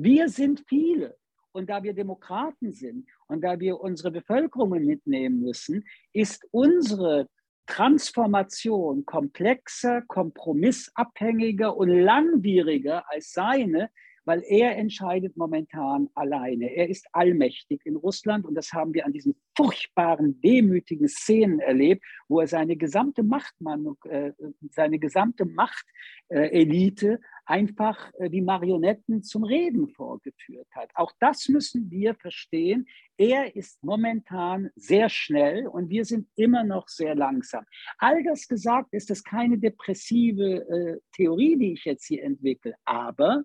Wir 0.00 0.28
sind 0.28 0.62
viele. 0.68 1.16
Und 1.50 1.70
da 1.70 1.82
wir 1.82 1.92
Demokraten 1.92 2.72
sind 2.72 3.08
und 3.26 3.42
da 3.42 3.58
wir 3.58 3.80
unsere 3.80 4.12
Bevölkerung 4.12 4.70
mitnehmen 4.70 5.40
müssen, 5.40 5.84
ist 6.12 6.46
unsere 6.52 7.28
Transformation 7.66 9.04
komplexer, 9.04 10.02
kompromissabhängiger 10.02 11.76
und 11.76 11.88
langwieriger 11.88 13.10
als 13.10 13.32
seine, 13.32 13.90
weil 14.28 14.44
er 14.46 14.76
entscheidet 14.76 15.38
momentan 15.38 16.10
alleine. 16.14 16.70
Er 16.76 16.90
ist 16.90 17.06
allmächtig 17.12 17.80
in 17.86 17.96
Russland 17.96 18.44
und 18.44 18.54
das 18.54 18.74
haben 18.74 18.92
wir 18.92 19.06
an 19.06 19.14
diesen 19.14 19.34
furchtbaren, 19.56 20.38
demütigen 20.42 21.08
Szenen 21.08 21.60
erlebt, 21.60 22.04
wo 22.28 22.40
er 22.40 22.46
seine 22.46 22.76
gesamte 22.76 23.22
Machtmann, 23.22 23.96
äh, 24.04 24.32
seine 24.70 24.98
gesamte 24.98 25.46
Machtelite 25.46 27.20
einfach 27.46 28.12
äh, 28.18 28.28
die 28.28 28.42
Marionetten 28.42 29.22
zum 29.22 29.44
Reden 29.44 29.88
vorgeführt 29.88 30.68
hat. 30.74 30.90
Auch 30.94 31.12
das 31.20 31.48
müssen 31.48 31.90
wir 31.90 32.14
verstehen. 32.14 32.86
Er 33.16 33.56
ist 33.56 33.82
momentan 33.82 34.68
sehr 34.76 35.08
schnell 35.08 35.66
und 35.66 35.88
wir 35.88 36.04
sind 36.04 36.28
immer 36.36 36.64
noch 36.64 36.88
sehr 36.88 37.14
langsam. 37.14 37.64
All 37.96 38.22
das 38.24 38.46
gesagt 38.46 38.92
ist 38.92 39.08
das 39.08 39.24
keine 39.24 39.56
depressive 39.56 40.68
äh, 40.68 41.00
Theorie, 41.16 41.56
die 41.56 41.72
ich 41.72 41.86
jetzt 41.86 42.04
hier 42.04 42.22
entwickle, 42.24 42.74
aber 42.84 43.44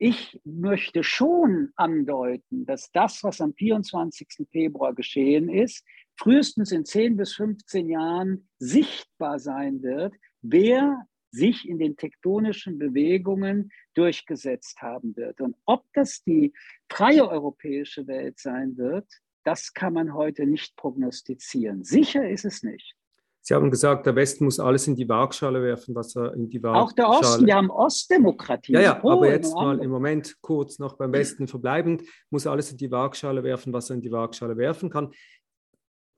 ich 0.00 0.40
möchte 0.44 1.04
schon 1.04 1.72
andeuten, 1.76 2.64
dass 2.64 2.90
das, 2.90 3.22
was 3.22 3.42
am 3.42 3.52
24. 3.52 4.48
Februar 4.50 4.94
geschehen 4.94 5.50
ist, 5.50 5.84
frühestens 6.16 6.72
in 6.72 6.86
10 6.86 7.18
bis 7.18 7.34
15 7.34 7.90
Jahren 7.90 8.48
sichtbar 8.58 9.38
sein 9.38 9.82
wird, 9.82 10.14
wer 10.40 11.06
sich 11.30 11.68
in 11.68 11.78
den 11.78 11.96
tektonischen 11.96 12.78
Bewegungen 12.78 13.70
durchgesetzt 13.92 14.80
haben 14.80 15.14
wird. 15.16 15.42
Und 15.42 15.54
ob 15.66 15.84
das 15.92 16.24
die 16.24 16.54
freie 16.88 17.28
europäische 17.28 18.06
Welt 18.06 18.38
sein 18.38 18.78
wird, 18.78 19.06
das 19.44 19.74
kann 19.74 19.92
man 19.92 20.14
heute 20.14 20.46
nicht 20.46 20.76
prognostizieren. 20.76 21.84
Sicher 21.84 22.26
ist 22.26 22.46
es 22.46 22.62
nicht. 22.62 22.96
Sie 23.42 23.54
haben 23.54 23.70
gesagt, 23.70 24.06
der 24.06 24.14
Westen 24.14 24.44
muss 24.44 24.60
alles 24.60 24.86
in 24.86 24.96
die 24.96 25.08
Waagschale 25.08 25.62
werfen, 25.62 25.94
was 25.94 26.14
er 26.14 26.34
in 26.34 26.48
die 26.48 26.62
Waagschale... 26.62 26.84
Auch 26.84 26.92
der 26.92 27.08
Osten, 27.08 27.46
wir 27.46 27.56
haben 27.56 27.70
Ostdemokratie. 27.70 28.72
Ja, 28.72 28.80
ja, 28.80 28.94
Polen, 28.94 29.16
aber 29.16 29.30
jetzt 29.30 29.54
mal 29.54 29.78
im 29.80 29.90
Moment 29.90 30.36
kurz 30.42 30.78
noch 30.78 30.96
beim 30.96 31.12
Westen 31.12 31.48
verbleibend, 31.48 32.02
muss 32.28 32.46
alles 32.46 32.70
in 32.70 32.76
die 32.76 32.90
Waagschale 32.90 33.42
werfen, 33.42 33.72
was 33.72 33.90
er 33.90 33.96
in 33.96 34.02
die 34.02 34.12
Waagschale 34.12 34.56
werfen 34.56 34.90
kann. 34.90 35.10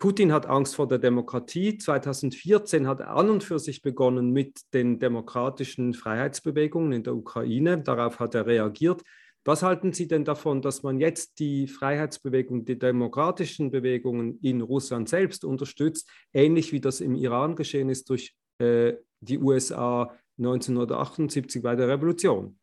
Putin 0.02 0.32
hat 0.32 0.46
Angst 0.46 0.74
vor 0.74 0.88
der 0.88 0.98
Demokratie. 0.98 1.78
2014 1.78 2.88
hat 2.88 2.98
er 2.98 3.10
an 3.10 3.30
und 3.30 3.44
für 3.44 3.60
sich 3.60 3.82
begonnen 3.82 4.32
mit 4.32 4.58
den 4.74 4.98
demokratischen 4.98 5.94
Freiheitsbewegungen 5.94 6.90
in 6.90 7.04
der 7.04 7.14
Ukraine. 7.14 7.80
Darauf 7.80 8.18
hat 8.18 8.34
er 8.34 8.46
reagiert. 8.46 9.02
Was 9.44 9.64
halten 9.64 9.92
Sie 9.92 10.06
denn 10.06 10.24
davon, 10.24 10.62
dass 10.62 10.84
man 10.84 11.00
jetzt 11.00 11.40
die 11.40 11.66
Freiheitsbewegung, 11.66 12.64
die 12.64 12.78
demokratischen 12.78 13.72
Bewegungen 13.72 14.38
in 14.40 14.60
Russland 14.60 15.08
selbst 15.08 15.44
unterstützt, 15.44 16.08
ähnlich 16.32 16.72
wie 16.72 16.80
das 16.80 17.00
im 17.00 17.16
Iran 17.16 17.56
geschehen 17.56 17.88
ist 17.88 18.08
durch 18.08 18.36
äh, 18.58 18.94
die 19.20 19.38
USA 19.38 20.16
1978 20.38 21.60
bei 21.60 21.74
der 21.74 21.88
Revolution? 21.88 22.56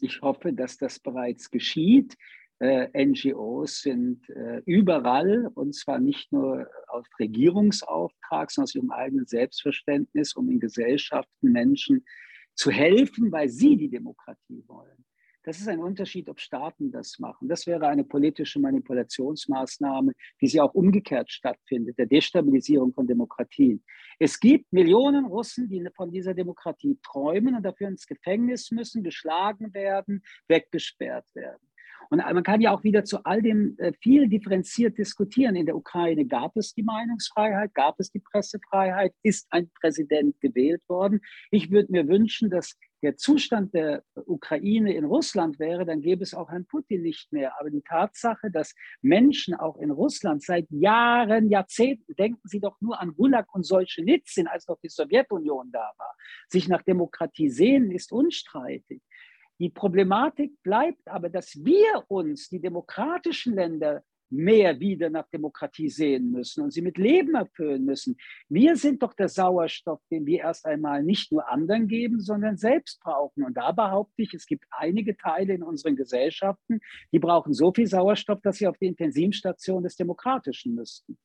Ich 0.00 0.20
hoffe, 0.20 0.52
dass 0.52 0.76
das 0.78 0.98
bereits 0.98 1.48
geschieht. 1.48 2.16
Äh, 2.58 2.88
NGOs 3.06 3.82
sind 3.82 4.28
äh, 4.30 4.62
überall 4.66 5.50
und 5.54 5.76
zwar 5.76 6.00
nicht 6.00 6.32
nur 6.32 6.68
auf 6.88 7.06
Regierungsauftrag, 7.20 8.50
sondern 8.50 8.64
aus 8.64 8.74
ihrem 8.74 8.90
eigenen 8.90 9.26
Selbstverständnis, 9.26 10.34
um 10.34 10.50
in 10.50 10.58
Gesellschaften 10.58 11.52
Menschen 11.52 12.04
zu 12.54 12.70
helfen, 12.70 13.30
weil 13.30 13.48
sie 13.48 13.76
die 13.76 13.88
Demokratie 13.88 14.64
wollen. 14.66 15.04
Das 15.42 15.58
ist 15.58 15.68
ein 15.68 15.80
Unterschied, 15.80 16.28
ob 16.28 16.38
Staaten 16.38 16.90
das 16.90 17.18
machen. 17.18 17.48
Das 17.48 17.66
wäre 17.66 17.88
eine 17.88 18.04
politische 18.04 18.60
Manipulationsmaßnahme, 18.60 20.12
wie 20.38 20.46
sie 20.48 20.60
auch 20.60 20.74
umgekehrt 20.74 21.30
stattfindet, 21.30 21.98
der 21.98 22.06
Destabilisierung 22.06 22.92
von 22.92 23.06
Demokratien. 23.06 23.82
Es 24.18 24.38
gibt 24.38 24.70
Millionen 24.70 25.24
Russen, 25.24 25.68
die 25.68 25.86
von 25.96 26.10
dieser 26.10 26.34
Demokratie 26.34 26.98
träumen 27.02 27.54
und 27.54 27.62
dafür 27.62 27.88
ins 27.88 28.06
Gefängnis 28.06 28.70
müssen, 28.70 29.02
geschlagen 29.02 29.72
werden, 29.72 30.22
weggesperrt 30.46 31.26
werden. 31.34 31.70
Und 32.10 32.18
man 32.18 32.42
kann 32.42 32.60
ja 32.60 32.72
auch 32.72 32.82
wieder 32.82 33.04
zu 33.04 33.24
all 33.24 33.40
dem 33.40 33.76
äh, 33.78 33.92
viel 34.00 34.28
differenziert 34.28 34.98
diskutieren. 34.98 35.54
In 35.54 35.66
der 35.66 35.76
Ukraine 35.76 36.26
gab 36.26 36.56
es 36.56 36.74
die 36.74 36.82
Meinungsfreiheit, 36.82 37.72
gab 37.72 38.00
es 38.00 38.10
die 38.10 38.18
Pressefreiheit, 38.18 39.14
ist 39.22 39.46
ein 39.50 39.70
Präsident 39.80 40.40
gewählt 40.40 40.82
worden. 40.88 41.20
Ich 41.52 41.70
würde 41.70 41.92
mir 41.92 42.08
wünschen, 42.08 42.50
dass 42.50 42.76
der 43.02 43.16
Zustand 43.16 43.74
der 43.74 44.04
Ukraine 44.26 44.94
in 44.94 45.04
Russland 45.04 45.58
wäre, 45.58 45.86
dann 45.86 46.00
gäbe 46.00 46.22
es 46.22 46.34
auch 46.34 46.50
Herrn 46.50 46.66
Putin 46.66 47.02
nicht 47.02 47.32
mehr. 47.32 47.58
Aber 47.58 47.70
die 47.70 47.82
Tatsache, 47.82 48.50
dass 48.50 48.74
Menschen 49.00 49.54
auch 49.54 49.78
in 49.78 49.90
Russland 49.90 50.42
seit 50.42 50.70
Jahren, 50.70 51.48
Jahrzehnten, 51.48 52.14
denken 52.16 52.42
Sie 52.44 52.60
doch 52.60 52.80
nur 52.80 53.00
an 53.00 53.14
Gulag 53.14 53.52
und 53.54 53.64
Solzhenitsyn, 53.64 54.46
als 54.46 54.68
noch 54.68 54.78
die 54.80 54.88
Sowjetunion 54.88 55.70
da 55.72 55.92
war, 55.96 56.14
sich 56.48 56.68
nach 56.68 56.82
Demokratie 56.82 57.48
sehen, 57.48 57.90
ist 57.90 58.12
unstreitig. 58.12 59.02
Die 59.58 59.68
Problematik 59.68 60.62
bleibt 60.62 61.06
aber, 61.06 61.28
dass 61.28 61.64
wir 61.64 62.04
uns, 62.08 62.48
die 62.48 62.60
demokratischen 62.60 63.54
Länder, 63.54 64.02
mehr 64.30 64.78
wieder 64.80 65.10
nach 65.10 65.28
Demokratie 65.28 65.88
sehen 65.88 66.30
müssen 66.30 66.62
und 66.62 66.72
sie 66.72 66.82
mit 66.82 66.98
Leben 66.98 67.34
erfüllen 67.34 67.84
müssen. 67.84 68.16
Wir 68.48 68.76
sind 68.76 69.02
doch 69.02 69.12
der 69.14 69.28
Sauerstoff, 69.28 70.00
den 70.10 70.26
wir 70.26 70.40
erst 70.40 70.66
einmal 70.66 71.02
nicht 71.02 71.32
nur 71.32 71.48
anderen 71.48 71.88
geben, 71.88 72.20
sondern 72.20 72.56
selbst 72.56 73.00
brauchen. 73.00 73.44
Und 73.44 73.56
da 73.56 73.72
behaupte 73.72 74.22
ich, 74.22 74.34
es 74.34 74.46
gibt 74.46 74.64
einige 74.70 75.16
Teile 75.16 75.54
in 75.54 75.62
unseren 75.62 75.96
Gesellschaften, 75.96 76.80
die 77.12 77.18
brauchen 77.18 77.52
so 77.52 77.72
viel 77.72 77.86
Sauerstoff, 77.86 78.40
dass 78.42 78.58
sie 78.58 78.66
auf 78.66 78.78
die 78.78 78.86
Intensivstation 78.86 79.82
des 79.82 79.96
Demokratischen 79.96 80.74
müssten. 80.74 81.18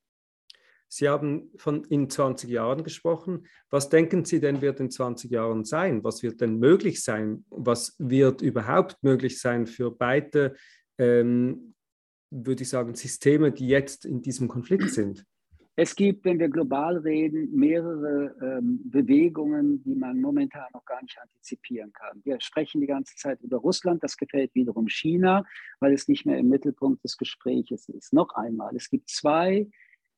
Sie 0.87 1.09
haben 1.09 1.51
von 1.57 1.83
in 1.85 2.09
20 2.09 2.49
Jahren 2.49 2.83
gesprochen. 2.83 3.47
Was 3.69 3.89
denken 3.89 4.23
Sie 4.23 4.39
denn 4.39 4.61
wird 4.61 4.79
in 4.79 4.91
20 4.91 5.31
Jahren 5.31 5.65
sein? 5.65 6.03
Was 6.03 6.23
wird 6.23 6.41
denn 6.41 6.57
möglich 6.57 7.03
sein? 7.03 7.45
Was 7.49 7.95
wird 7.97 8.41
überhaupt 8.41 8.97
möglich 9.01 9.41
sein 9.41 9.65
für 9.65 9.91
beide 9.91 10.55
ähm, 10.97 11.74
würde 12.43 12.63
ich 12.63 12.69
sagen, 12.69 12.95
Systeme, 12.95 13.51
die 13.51 13.67
jetzt 13.67 14.05
in 14.05 14.21
diesem 14.21 14.47
Konflikt 14.47 14.89
sind? 14.91 15.25
Es 15.77 15.93
gibt, 15.93 16.23
wenn 16.23 16.39
wir 16.39 16.47
global 16.47 16.97
reden, 16.97 17.53
mehrere 17.53 18.33
ähm, 18.41 18.79
Bewegungen, 18.85 19.83
die 19.83 19.95
man 19.95 20.21
momentan 20.21 20.67
noch 20.73 20.85
gar 20.85 21.01
nicht 21.01 21.17
antizipieren 21.19 21.91
kann. 21.91 22.21
Wir 22.23 22.39
sprechen 22.39 22.79
die 22.79 22.87
ganze 22.87 23.15
Zeit 23.17 23.41
über 23.41 23.57
Russland, 23.57 24.01
das 24.01 24.15
gefällt 24.15 24.55
wiederum 24.55 24.87
China, 24.87 25.43
weil 25.81 25.93
es 25.93 26.07
nicht 26.07 26.25
mehr 26.25 26.37
im 26.37 26.47
Mittelpunkt 26.47 27.03
des 27.03 27.17
Gesprächs 27.17 27.89
ist. 27.89 28.13
Noch 28.13 28.35
einmal, 28.35 28.73
es 28.73 28.89
gibt 28.89 29.09
zwei 29.09 29.67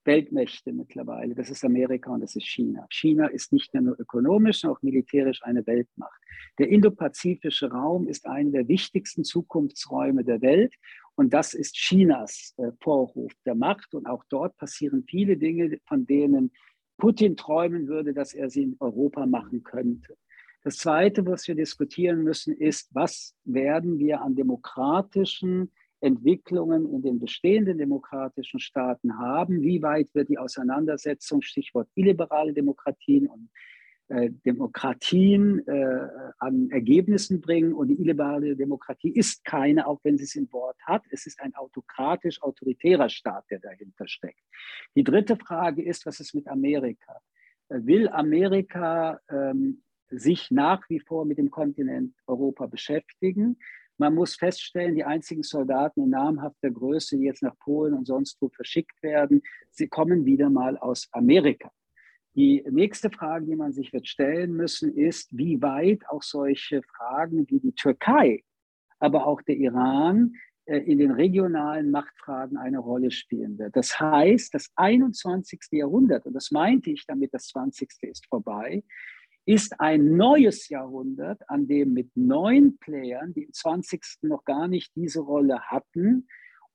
Weltmächte 0.08 0.72
mittlerweile. 0.74 1.36
Das 1.36 1.50
ist 1.50 1.66
Amerika 1.66 2.12
und 2.12 2.22
das 2.22 2.36
ist 2.36 2.48
China. 2.48 2.88
China 2.90 3.28
ist 3.28 3.52
nicht 3.52 3.74
nur 3.74 4.00
ökonomisch, 4.00 4.62
sondern 4.62 4.78
auch 4.78 4.82
militärisch 4.84 5.44
eine 5.44 5.66
Weltmacht. 5.68 6.20
Der 6.60 6.70
indopazifische 6.70 7.72
Raum 7.72 8.08
ist 8.08 8.26
einer 8.26 8.52
der 8.52 8.68
wichtigsten 8.68 9.24
Zukunftsräume 9.24 10.24
der 10.24 10.42
Welt 10.42 10.74
und 11.18 11.34
das 11.34 11.56
ist 11.56 11.76
Chinas 11.76 12.54
äh, 12.58 12.72
Vorhof 12.80 13.34
der 13.44 13.56
Macht. 13.56 13.96
Und 13.96 14.06
auch 14.06 14.24
dort 14.30 14.56
passieren 14.58 15.04
viele 15.04 15.36
Dinge, 15.36 15.80
von 15.88 16.06
denen 16.06 16.52
Putin 16.98 17.36
träumen 17.36 17.88
würde, 17.88 18.14
dass 18.14 18.34
er 18.34 18.52
sie 18.52 18.64
in 18.64 18.78
Europa 18.80 19.26
machen 19.26 19.64
könnte. 19.64 20.16
Das 20.64 20.78
Zweite, 20.78 21.26
was 21.26 21.48
wir 21.48 21.56
diskutieren 21.56 22.24
müssen, 22.24 22.56
ist, 22.56 22.94
was 22.94 23.36
werden 23.46 23.98
wir 23.98 24.22
an 24.22 24.36
demokratischen 24.36 25.72
Entwicklungen 26.02 26.88
in 26.94 27.02
den 27.02 27.20
bestehenden 27.20 27.80
demokratischen 27.80 28.60
Staaten 28.60 29.18
haben? 29.18 29.62
Wie 29.64 29.82
weit 29.82 30.14
wird 30.14 30.30
die 30.30 30.38
Auseinandersetzung, 30.38 31.42
Stichwort 31.42 31.90
illiberale 31.96 32.54
Demokratien 32.54 33.26
und 33.28 33.50
Demokratien 34.10 35.68
äh, 35.68 36.08
an 36.40 36.70
Ergebnissen 36.70 37.42
bringen. 37.42 37.74
Und 37.74 37.90
die 37.90 38.02
illiberale 38.02 38.56
Demokratie 38.56 39.12
ist 39.12 39.44
keine, 39.44 39.88
auch 39.88 40.00
wenn 40.04 40.18
sie 40.18 40.24
es 40.24 40.36
im 40.36 40.52
Wort 40.54 40.78
hat. 40.86 41.04
Es 41.10 41.26
ist 41.26 41.42
ein 41.42 41.54
autokratisch-autoritärer 41.56 43.10
Staat, 43.10 43.46
der 43.50 43.60
dahinter 43.60 44.08
steckt. 44.08 44.40
Die 44.96 45.04
dritte 45.04 45.36
Frage 45.36 45.84
ist, 45.84 46.06
was 46.06 46.20
ist 46.20 46.34
mit 46.34 46.48
Amerika? 46.48 47.20
Äh, 47.70 47.80
will 47.84 48.10
Amerika 48.10 49.20
ähm, 49.30 49.84
sich 50.10 50.52
nach 50.52 50.90
wie 50.90 51.00
vor 51.00 51.26
mit 51.26 51.38
dem 51.38 51.52
Kontinent 51.52 52.16
Europa 52.28 52.66
beschäftigen? 52.68 53.58
Man 53.98 54.14
muss 54.14 54.36
feststellen, 54.36 54.96
die 54.96 55.04
einzigen 55.04 55.44
Soldaten 55.44 56.04
in 56.04 56.12
namhafter 56.12 56.70
Größe, 56.70 57.18
die 57.18 57.26
jetzt 57.26 57.42
nach 57.42 57.58
Polen 57.58 57.94
und 57.94 58.06
sonst 58.06 58.38
wo 58.40 58.48
verschickt 58.50 59.02
werden, 59.02 59.42
sie 59.72 59.88
kommen 59.88 60.26
wieder 60.26 60.50
mal 60.50 60.78
aus 60.78 61.10
Amerika. 61.12 61.72
Die 62.38 62.64
nächste 62.70 63.10
Frage, 63.10 63.48
die 63.48 63.56
man 63.56 63.74
sich 63.74 63.92
wird 63.94 64.08
stellen 64.08 64.54
müssen, 64.54 64.96
ist, 64.96 65.36
wie 65.36 65.60
weit 65.60 66.08
auch 66.08 66.22
solche 66.22 66.84
Fragen 66.84 67.50
wie 67.50 67.60
die 67.60 67.74
Türkei, 67.74 68.44
aber 69.00 69.26
auch 69.26 69.42
der 69.42 69.58
Iran 69.58 70.34
äh, 70.66 70.78
in 70.78 71.00
den 71.00 71.10
regionalen 71.10 71.90
Machtfragen 71.90 72.58
eine 72.58 72.78
Rolle 72.78 73.10
spielen 73.10 73.58
wird. 73.58 73.76
Das 73.76 74.00
heißt, 74.00 74.54
das 74.54 74.70
21. 74.76 75.62
Jahrhundert, 75.72 76.28
und 76.28 76.34
das 76.34 76.52
meinte 76.52 76.92
ich 76.92 77.08
damit, 77.08 77.34
das 77.34 77.48
20. 77.48 77.90
ist 78.02 78.28
vorbei, 78.28 78.84
ist 79.48 79.80
ein 79.80 80.16
neues 80.16 80.70
Jahrhundert, 80.70 81.42
an 81.50 81.68
dem 81.68 81.94
mit 81.94 82.16
neuen 82.16 82.78
Playern, 82.78 83.34
die 83.34 83.46
im 83.46 83.54
20. 83.54 84.04
noch 84.22 84.46
gar 84.46 84.68
nicht 84.68 84.96
diese 84.96 85.22
Rolle 85.22 85.60
hatten, 85.62 86.28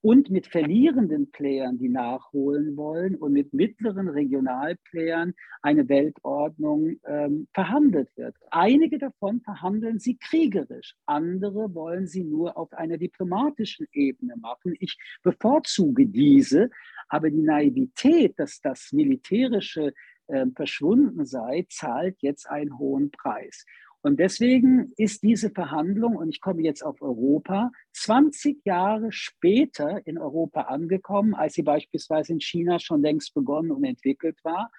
und 0.02 0.30
mit 0.30 0.48
verlierenden 0.48 1.30
Playern, 1.30 1.78
die 1.78 1.88
nachholen 1.88 2.76
wollen 2.76 3.14
und 3.14 3.32
mit 3.32 3.54
mittleren 3.54 4.08
Regionalplayern 4.08 5.32
eine 5.62 5.88
Weltordnung 5.88 6.96
ähm, 7.06 7.46
verhandelt 7.54 8.08
wird. 8.16 8.34
Einige 8.50 8.98
davon 8.98 9.40
verhandeln 9.40 10.00
sie 10.00 10.18
kriegerisch, 10.18 10.96
andere 11.06 11.72
wollen 11.74 12.08
sie 12.08 12.24
nur 12.24 12.56
auf 12.58 12.72
einer 12.72 12.98
diplomatischen 12.98 13.86
Ebene 13.92 14.34
machen. 14.36 14.74
Ich 14.80 14.98
bevorzuge 15.22 16.06
diese, 16.06 16.68
aber 17.08 17.30
die 17.30 17.42
Naivität, 17.42 18.38
dass 18.40 18.60
das 18.60 18.90
militärische 18.92 19.94
äh, 20.26 20.46
verschwunden 20.56 21.26
sei, 21.26 21.64
zahlt 21.68 22.16
jetzt 22.22 22.50
einen 22.50 22.76
hohen 22.76 23.12
Preis. 23.12 23.64
Und 24.02 24.18
deswegen 24.18 24.92
ist 24.96 25.22
diese 25.22 25.50
Verhandlung, 25.50 26.16
und 26.16 26.28
ich 26.28 26.40
komme 26.40 26.62
jetzt 26.62 26.82
auf 26.82 27.00
Europa, 27.00 27.70
20 27.92 28.64
Jahre 28.64 29.12
später 29.12 30.04
in 30.06 30.18
Europa 30.18 30.62
angekommen, 30.62 31.34
als 31.34 31.54
sie 31.54 31.62
beispielsweise 31.62 32.32
in 32.32 32.40
China 32.40 32.80
schon 32.80 33.00
längst 33.00 33.32
begonnen 33.32 33.70
und 33.70 33.84
entwickelt 33.84 34.38
war. 34.42 34.70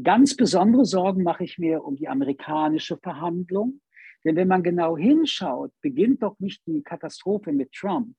Ganz 0.00 0.36
besondere 0.36 0.84
Sorgen 0.84 1.24
mache 1.24 1.44
ich 1.44 1.58
mir 1.58 1.84
um 1.84 1.96
die 1.96 2.08
amerikanische 2.08 2.96
Verhandlung. 2.96 3.80
Denn 4.24 4.36
wenn 4.36 4.48
man 4.48 4.62
genau 4.62 4.96
hinschaut, 4.96 5.72
beginnt 5.82 6.22
doch 6.22 6.38
nicht 6.38 6.62
die 6.66 6.82
Katastrophe 6.82 7.52
mit 7.52 7.72
Trump, 7.72 8.14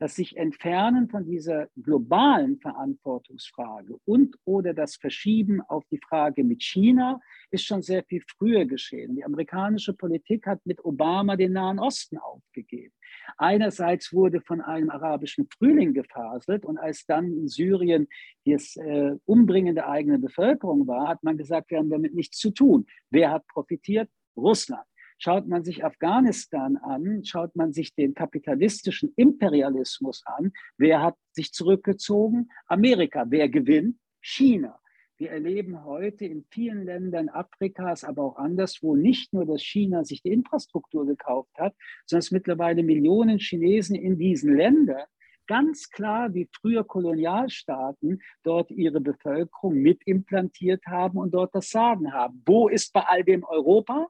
das 0.00 0.14
sich 0.14 0.36
entfernen 0.38 1.10
von 1.10 1.26
dieser 1.26 1.68
globalen 1.76 2.58
Verantwortungsfrage 2.58 3.98
und 4.06 4.34
oder 4.46 4.72
das 4.72 4.96
Verschieben 4.96 5.60
auf 5.60 5.84
die 5.90 6.00
Frage 6.08 6.42
mit 6.42 6.62
China 6.62 7.20
ist 7.50 7.66
schon 7.66 7.82
sehr 7.82 8.02
viel 8.04 8.22
früher 8.26 8.64
geschehen. 8.64 9.14
Die 9.14 9.24
amerikanische 9.24 9.92
Politik 9.92 10.46
hat 10.46 10.64
mit 10.64 10.82
Obama 10.84 11.36
den 11.36 11.52
Nahen 11.52 11.78
Osten 11.78 12.16
aufgegeben. 12.16 12.94
Einerseits 13.36 14.12
wurde 14.12 14.40
von 14.40 14.62
einem 14.62 14.88
arabischen 14.88 15.46
Frühling 15.58 15.92
gefaselt 15.92 16.64
und 16.64 16.78
als 16.78 17.04
dann 17.04 17.26
in 17.26 17.48
Syrien 17.48 18.08
das 18.46 18.76
äh, 18.76 19.16
Umbringen 19.26 19.74
der 19.74 19.90
eigenen 19.90 20.22
Bevölkerung 20.22 20.86
war, 20.86 21.08
hat 21.08 21.22
man 21.22 21.36
gesagt, 21.36 21.70
wir 21.70 21.78
haben 21.78 21.90
damit 21.90 22.14
nichts 22.14 22.38
zu 22.38 22.50
tun. 22.50 22.86
Wer 23.10 23.30
hat 23.32 23.46
profitiert? 23.48 24.08
Russland. 24.34 24.84
Schaut 25.22 25.46
man 25.46 25.64
sich 25.64 25.84
Afghanistan 25.84 26.78
an, 26.78 27.22
schaut 27.26 27.54
man 27.54 27.74
sich 27.74 27.94
den 27.94 28.14
kapitalistischen 28.14 29.12
Imperialismus 29.16 30.22
an, 30.24 30.52
wer 30.78 31.02
hat 31.02 31.16
sich 31.32 31.52
zurückgezogen? 31.52 32.48
Amerika. 32.66 33.26
Wer 33.28 33.50
gewinnt? 33.50 33.98
China. 34.22 34.80
Wir 35.18 35.32
erleben 35.32 35.84
heute 35.84 36.24
in 36.24 36.46
vielen 36.50 36.86
Ländern 36.86 37.28
Afrikas, 37.28 38.02
aber 38.02 38.22
auch 38.22 38.36
anderswo 38.36 38.96
nicht 38.96 39.34
nur, 39.34 39.44
dass 39.44 39.62
China 39.62 40.06
sich 40.06 40.22
die 40.22 40.32
Infrastruktur 40.32 41.04
gekauft 41.04 41.52
hat, 41.58 41.74
sondern 42.06 42.20
dass 42.20 42.30
mittlerweile 42.30 42.82
Millionen 42.82 43.38
Chinesen 43.38 43.96
in 43.96 44.16
diesen 44.16 44.56
Ländern 44.56 45.04
ganz 45.46 45.90
klar 45.90 46.32
wie 46.32 46.48
früher 46.50 46.84
Kolonialstaaten 46.84 48.22
dort 48.42 48.70
ihre 48.70 49.02
Bevölkerung 49.02 49.74
mitimplantiert 49.74 50.86
haben 50.86 51.18
und 51.18 51.34
dort 51.34 51.54
das 51.54 51.68
Sagen 51.68 52.14
haben. 52.14 52.42
Wo 52.46 52.68
ist 52.68 52.94
bei 52.94 53.02
all 53.02 53.22
dem 53.22 53.44
Europa? 53.44 54.08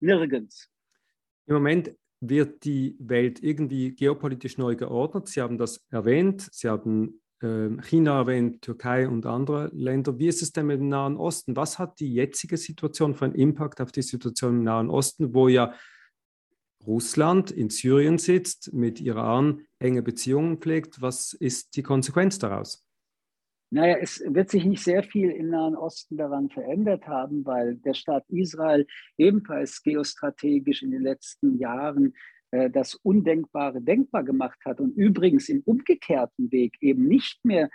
Nirgends. 0.00 0.70
Im 1.46 1.54
Moment 1.54 1.92
wird 2.20 2.64
die 2.64 2.96
Welt 2.98 3.42
irgendwie 3.42 3.94
geopolitisch 3.94 4.58
neu 4.58 4.76
geordnet. 4.76 5.28
Sie 5.28 5.40
haben 5.40 5.58
das 5.58 5.84
erwähnt. 5.90 6.48
Sie 6.52 6.68
haben 6.68 7.20
äh, 7.40 7.70
China 7.82 8.18
erwähnt, 8.18 8.62
Türkei 8.62 9.08
und 9.08 9.26
andere 9.26 9.70
Länder. 9.72 10.18
Wie 10.18 10.28
ist 10.28 10.42
es 10.42 10.52
denn 10.52 10.66
mit 10.66 10.80
dem 10.80 10.88
Nahen 10.88 11.16
Osten? 11.16 11.56
Was 11.56 11.78
hat 11.78 12.00
die 12.00 12.12
jetzige 12.12 12.56
Situation 12.56 13.14
für 13.14 13.26
einen 13.26 13.34
Impact 13.34 13.80
auf 13.80 13.92
die 13.92 14.02
Situation 14.02 14.58
im 14.58 14.64
Nahen 14.64 14.90
Osten, 14.90 15.34
wo 15.34 15.48
ja 15.48 15.74
Russland 16.86 17.50
in 17.50 17.68
Syrien 17.68 18.18
sitzt, 18.18 18.72
mit 18.72 19.00
Iran 19.00 19.62
enge 19.78 20.02
Beziehungen 20.02 20.58
pflegt? 20.58 21.02
Was 21.02 21.32
ist 21.32 21.76
die 21.76 21.82
Konsequenz 21.82 22.38
daraus? 22.38 22.85
Naja, 23.70 23.96
es 24.00 24.22
wird 24.26 24.48
sich 24.48 24.64
nicht 24.64 24.82
sehr 24.82 25.02
viel 25.02 25.30
im 25.30 25.50
Nahen 25.50 25.76
Osten 25.76 26.16
daran 26.16 26.48
verändert 26.50 27.06
haben, 27.08 27.44
weil 27.44 27.76
der 27.76 27.94
Staat 27.94 28.24
Israel 28.28 28.86
ebenfalls 29.18 29.82
geostrategisch 29.82 30.82
in 30.82 30.92
den 30.92 31.02
letzten 31.02 31.58
Jahren 31.58 32.14
äh, 32.52 32.70
das 32.70 32.94
Undenkbare 32.94 33.82
denkbar 33.82 34.22
gemacht 34.22 34.58
hat 34.64 34.80
und 34.80 34.96
übrigens 34.96 35.48
im 35.48 35.62
umgekehrten 35.64 36.52
Weg 36.52 36.76
eben 36.80 37.08
nicht 37.08 37.44
mehr 37.44 37.68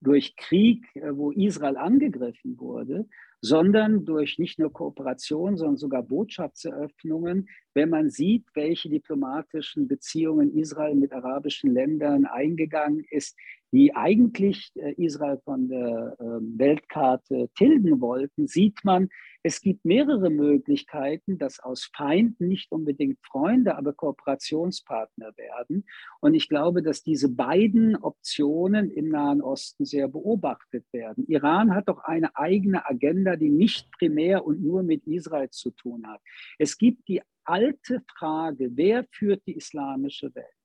durch 0.00 0.36
Krieg, 0.36 0.84
äh, 0.94 1.16
wo 1.16 1.30
Israel 1.30 1.76
angegriffen 1.76 2.58
wurde, 2.58 3.08
sondern 3.40 4.04
durch 4.04 4.38
nicht 4.38 4.58
nur 4.58 4.72
Kooperation, 4.72 5.56
sondern 5.56 5.76
sogar 5.76 6.02
Botschaftseröffnungen, 6.02 7.48
wenn 7.72 7.88
man 7.88 8.10
sieht, 8.10 8.46
welche 8.54 8.88
diplomatischen 8.90 9.88
Beziehungen 9.88 10.56
Israel 10.56 10.94
mit 10.94 11.12
arabischen 11.12 11.72
Ländern 11.72 12.26
eingegangen 12.26 13.04
ist, 13.10 13.36
die 13.72 13.94
eigentlich 13.94 14.70
äh, 14.74 14.92
Israel 14.94 15.40
von 15.44 15.68
der 15.68 16.16
ähm, 16.20 16.54
Weltkarte 16.58 17.48
tilgen 17.56 18.00
wollten, 18.00 18.46
sieht 18.46 18.84
man, 18.84 19.08
es 19.42 19.60
gibt 19.60 19.84
mehrere 19.84 20.30
Möglichkeiten, 20.30 21.38
dass 21.38 21.60
aus 21.60 21.90
Feinden 21.94 22.48
nicht 22.48 22.72
unbedingt 22.72 23.18
Freunde, 23.24 23.76
aber 23.76 23.92
Kooperationspartner 23.92 25.36
werden. 25.36 25.86
Und 26.20 26.34
ich 26.34 26.48
glaube, 26.48 26.82
dass 26.82 27.02
diese 27.02 27.28
beiden 27.28 27.96
Optionen 27.96 28.90
im 28.90 29.08
Nahen 29.08 29.40
Osten 29.40 29.84
sehr 29.84 30.08
beobachtet 30.08 30.84
werden. 30.92 31.24
Iran 31.28 31.74
hat 31.74 31.88
doch 31.88 32.00
eine 32.04 32.36
eigene 32.36 32.84
Agenda, 32.86 33.36
die 33.36 33.50
nicht 33.50 33.90
primär 33.92 34.44
und 34.44 34.62
nur 34.62 34.82
mit 34.82 35.06
Israel 35.06 35.50
zu 35.50 35.70
tun 35.70 36.06
hat. 36.06 36.20
Es 36.58 36.76
gibt 36.76 37.06
die 37.08 37.22
alte 37.44 38.02
Frage, 38.18 38.70
wer 38.72 39.04
führt 39.10 39.46
die 39.46 39.56
islamische 39.56 40.34
Welt? 40.34 40.57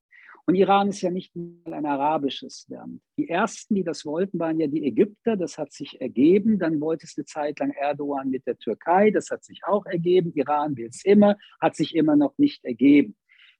Und 0.46 0.56
Iran 0.56 0.90
ist 0.90 1.02
ja 1.02 1.10
nicht 1.10 1.34
mal 1.36 1.74
ein 1.74 1.86
arabisches 1.86 2.66
Land. 2.68 3.02
Die 3.18 3.30
ersten, 3.30 3.76
die 3.76 3.84
das 3.84 4.06
wollten, 4.06 4.40
waren 4.40 4.60
ja 4.60 4.68
die 4.68 4.86
Ägypter. 4.86 5.38
Das 5.38 5.58
hat 5.58 5.72
sich 5.72 6.02
ergeben. 6.02 6.60
Dann 6.60 6.82
wollte 6.82 7.06
es 7.06 7.14
eine 7.18 7.26
Zeit 7.26 7.60
lang 7.60 7.72
Erdogan 7.72 8.30
mit 8.30 8.46
der 8.46 8.58
Türkei. 8.58 9.10
Das 9.12 9.30
hat 9.30 9.46
sich 9.46 9.62
auch 9.66 9.86
ergeben. 9.86 10.34
Iran 10.36 10.76
will 10.76 10.90
es 10.90 11.06
immer, 11.06 11.38
hat 11.62 11.78
sich 11.78 11.96
immer 11.96 12.18
noch 12.18 12.38
nicht 12.38 12.66
ergeben. 12.66 13.16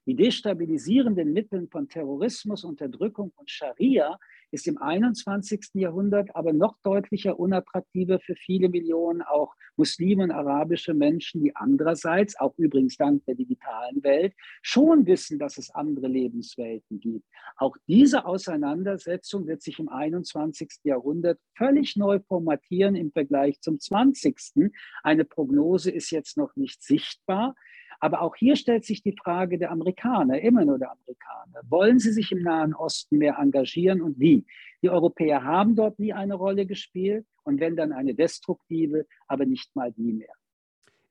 Die 0.06 0.16
destabilisierenden 0.16 1.32
Mittel 1.32 1.68
von 1.72 1.88
Terrorismus, 1.88 2.66
Unterdrückung 2.66 3.32
und 3.38 3.50
Scharia 3.50 4.20
ist 4.52 4.68
im 4.68 4.78
21. 4.78 5.70
Jahrhundert 5.76 6.36
aber 6.36 6.52
noch 6.52 6.78
deutlicher 6.84 7.40
unattraktiver 7.40 8.20
für 8.20 8.36
viele 8.36 8.68
Millionen 8.68 9.22
auch 9.22 9.56
Muslime 9.78 10.24
und 10.26 10.32
arabische 10.32 10.94
Menschen, 10.94 11.42
die 11.42 11.56
andererseits, 11.56 12.38
auch 12.40 12.54
übrigens 12.58 12.98
dank 12.98 13.26
der 13.26 13.36
digitalen 13.36 14.04
Welt, 14.04 14.34
schon 14.62 15.08
wissen, 15.08 15.40
dass 15.40 15.58
es 15.58 15.72
andere 15.72 16.08
Lebenswelten 16.08 17.00
gibt. 17.00 17.26
Auch 17.56 17.78
diese 17.88 18.26
Auseinandersetzung 18.26 19.48
wird 19.48 19.62
sich 19.62 19.80
im 19.80 19.88
21. 19.88 20.70
Jahrhundert 20.84 21.40
völlig 21.58 21.96
neu 21.96 22.20
formatieren 22.20 22.96
im 22.96 23.12
Vergleich 23.12 23.60
zum 23.62 23.80
20. 23.80 24.72
Eine 25.02 25.24
Prognose 25.24 25.92
ist 25.92 26.12
jetzt 26.12 26.38
noch 26.38 26.56
nicht 26.56 26.84
sichtbar. 26.84 27.56
Aber 28.04 28.22
auch 28.22 28.36
hier 28.36 28.58
stellt 28.58 28.84
sich 28.84 29.02
die 29.02 29.16
Frage 29.16 29.58
der 29.58 29.72
Amerikaner, 29.72 30.42
immer 30.42 30.66
nur 30.66 30.78
der 30.78 30.92
Amerikaner. 30.92 31.62
Wollen 31.70 32.00
sie 32.00 32.12
sich 32.12 32.34
im 32.34 32.42
Nahen 32.42 32.74
Osten 32.74 33.18
mehr 33.18 33.38
engagieren 33.40 34.02
und 34.02 34.20
wie? 34.20 34.46
Die 34.82 34.90
Europäer 34.90 35.46
haben 35.46 35.78
dort 35.78 36.00
nie 36.00 36.12
eine 36.12 36.34
Rolle 36.34 36.66
gespielt 36.66 37.26
und 37.44 37.62
wenn 37.62 37.78
dann 37.78 37.94
eine 37.94 38.14
destruktive, 38.14 39.06
aber 39.30 39.46
nicht 39.46 39.74
mal 39.74 39.94
die 39.94 40.12
mehr. 40.12 40.34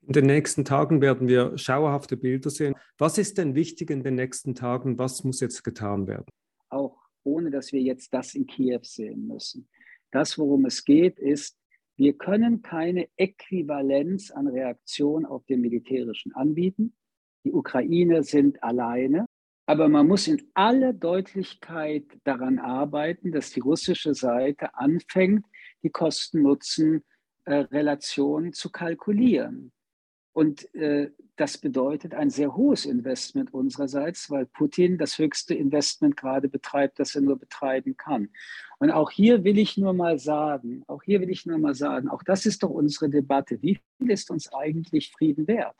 In 0.06 0.12
den 0.12 0.26
nächsten 0.26 0.66
Tagen 0.66 1.00
werden 1.00 1.28
wir 1.28 1.56
schauerhafte 1.56 2.18
Bilder 2.18 2.50
sehen. 2.50 2.74
Was 2.98 3.16
ist 3.16 3.38
denn 3.38 3.54
wichtig 3.54 3.88
in 3.88 4.02
den 4.02 4.16
nächsten 4.16 4.54
Tagen? 4.54 4.98
Was 4.98 5.24
muss 5.24 5.40
jetzt 5.40 5.64
getan 5.64 6.06
werden? 6.06 6.26
Auch 6.68 6.98
ohne 7.24 7.50
dass 7.50 7.72
wir 7.72 7.80
jetzt 7.80 8.12
das 8.12 8.34
in 8.34 8.46
Kiew 8.46 8.80
sehen 8.82 9.28
müssen. 9.28 9.66
Das, 10.10 10.36
worum 10.36 10.66
es 10.66 10.84
geht, 10.84 11.18
ist, 11.18 11.56
wir 11.96 12.14
können 12.14 12.62
keine 12.62 13.08
Äquivalenz 13.16 14.30
an 14.30 14.46
Reaktion 14.48 15.26
auf 15.26 15.44
den 15.46 15.60
militärischen 15.60 16.34
anbieten. 16.34 16.94
Die 17.44 17.52
Ukraine 17.52 18.22
sind 18.22 18.62
alleine. 18.62 19.26
Aber 19.66 19.88
man 19.88 20.06
muss 20.08 20.26
in 20.26 20.42
aller 20.54 20.92
Deutlichkeit 20.92 22.04
daran 22.24 22.58
arbeiten, 22.58 23.30
dass 23.30 23.50
die 23.50 23.60
russische 23.60 24.12
Seite 24.14 24.74
anfängt, 24.74 25.46
die 25.82 25.90
Kosten-Nutzen-Relation 25.90 28.46
äh, 28.46 28.50
zu 28.50 28.70
kalkulieren. 28.70 29.70
Und 30.32 30.74
äh, 30.74 31.10
das 31.36 31.58
bedeutet 31.58 32.14
ein 32.14 32.30
sehr 32.30 32.54
hohes 32.54 32.86
Investment 32.86 33.52
unsererseits, 33.52 34.30
weil 34.30 34.46
Putin 34.46 34.98
das 34.98 35.18
höchste 35.18 35.54
Investment 35.54 36.16
gerade 36.16 36.48
betreibt, 36.48 36.98
das 36.98 37.14
er 37.14 37.22
nur 37.22 37.38
betreiben 37.38 37.96
kann. 37.96 38.30
Und 38.78 38.90
auch 38.90 39.10
hier 39.10 39.44
will 39.44 39.58
ich 39.58 39.76
nur 39.76 39.92
mal 39.92 40.18
sagen, 40.18 40.84
auch 40.86 41.02
hier 41.02 41.20
will 41.20 41.30
ich 41.30 41.46
nur 41.46 41.58
mal 41.58 41.74
sagen, 41.74 42.08
auch 42.08 42.22
das 42.22 42.46
ist 42.46 42.62
doch 42.62 42.70
unsere 42.70 43.10
Debatte. 43.10 43.60
Wie 43.62 43.78
viel 43.98 44.10
ist 44.10 44.30
uns 44.30 44.52
eigentlich 44.52 45.12
Frieden 45.12 45.46
wert? 45.46 45.76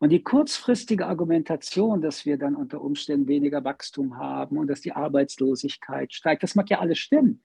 Und 0.00 0.10
die 0.10 0.22
kurzfristige 0.22 1.06
Argumentation, 1.06 2.00
dass 2.00 2.24
wir 2.24 2.38
dann 2.38 2.54
unter 2.54 2.80
Umständen 2.80 3.28
weniger 3.28 3.64
Wachstum 3.64 4.16
haben 4.16 4.58
und 4.58 4.68
dass 4.68 4.80
die 4.80 4.92
Arbeitslosigkeit 4.92 6.12
steigt, 6.12 6.42
das 6.42 6.54
mag 6.54 6.70
ja 6.70 6.80
alles 6.80 6.98
stimmen. 6.98 7.42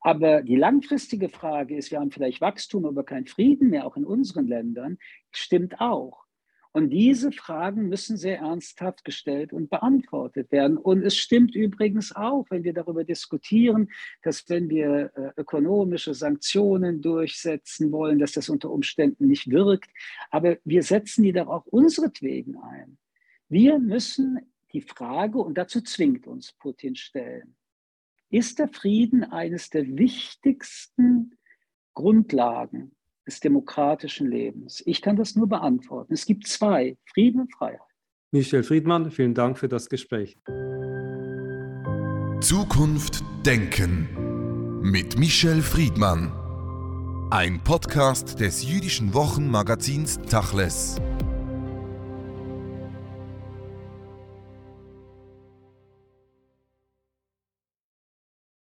Aber 0.00 0.42
die 0.42 0.56
langfristige 0.56 1.28
Frage 1.28 1.76
ist, 1.76 1.90
wir 1.90 2.00
haben 2.00 2.10
vielleicht 2.10 2.40
Wachstum, 2.40 2.86
aber 2.86 3.04
kein 3.04 3.26
Frieden 3.26 3.70
mehr, 3.70 3.86
auch 3.86 3.96
in 3.96 4.04
unseren 4.04 4.46
Ländern, 4.46 4.98
stimmt 5.32 5.80
auch. 5.80 6.28
Und 6.72 6.90
diese 6.90 7.32
Fragen 7.32 7.88
müssen 7.88 8.16
sehr 8.16 8.38
ernsthaft 8.38 9.04
gestellt 9.04 9.52
und 9.52 9.70
beantwortet 9.70 10.52
werden. 10.52 10.76
Und 10.76 11.02
es 11.02 11.16
stimmt 11.16 11.56
übrigens 11.56 12.14
auch, 12.14 12.46
wenn 12.50 12.62
wir 12.62 12.74
darüber 12.74 13.04
diskutieren, 13.04 13.90
dass 14.22 14.48
wenn 14.48 14.68
wir 14.68 15.10
äh, 15.16 15.40
ökonomische 15.40 16.14
Sanktionen 16.14 17.00
durchsetzen 17.00 17.90
wollen, 17.90 18.18
dass 18.18 18.32
das 18.32 18.48
unter 18.48 18.70
Umständen 18.70 19.26
nicht 19.26 19.50
wirkt. 19.50 19.90
Aber 20.30 20.58
wir 20.64 20.82
setzen 20.82 21.24
die 21.24 21.32
doch 21.32 21.48
auch 21.48 21.66
unseretwegen 21.66 22.56
ein. 22.58 22.98
Wir 23.48 23.78
müssen 23.78 24.38
die 24.72 24.82
Frage, 24.82 25.38
und 25.38 25.56
dazu 25.56 25.80
zwingt 25.80 26.26
uns 26.26 26.52
Putin 26.52 26.94
stellen, 26.94 27.56
ist 28.30 28.58
der 28.58 28.68
Frieden 28.68 29.24
eines 29.24 29.70
der 29.70 29.86
wichtigsten 29.96 31.36
Grundlagen 31.94 32.92
des 33.26 33.40
demokratischen 33.40 34.30
Lebens? 34.30 34.82
Ich 34.86 35.02
kann 35.02 35.16
das 35.16 35.34
nur 35.34 35.48
beantworten. 35.48 36.12
Es 36.12 36.26
gibt 36.26 36.46
zwei, 36.46 36.96
Frieden 37.06 37.42
und 37.42 37.52
Freiheit. 37.52 37.80
Michel 38.30 38.62
Friedmann, 38.62 39.10
vielen 39.10 39.34
Dank 39.34 39.58
für 39.58 39.68
das 39.68 39.88
Gespräch. 39.88 40.36
Zukunft 42.40 43.24
Denken 43.44 44.80
mit 44.82 45.18
Michel 45.18 45.62
Friedmann. 45.62 46.32
Ein 47.30 47.60
Podcast 47.64 48.40
des 48.40 48.62
jüdischen 48.68 49.12
Wochenmagazins 49.14 50.18
Tachles. 50.30 51.00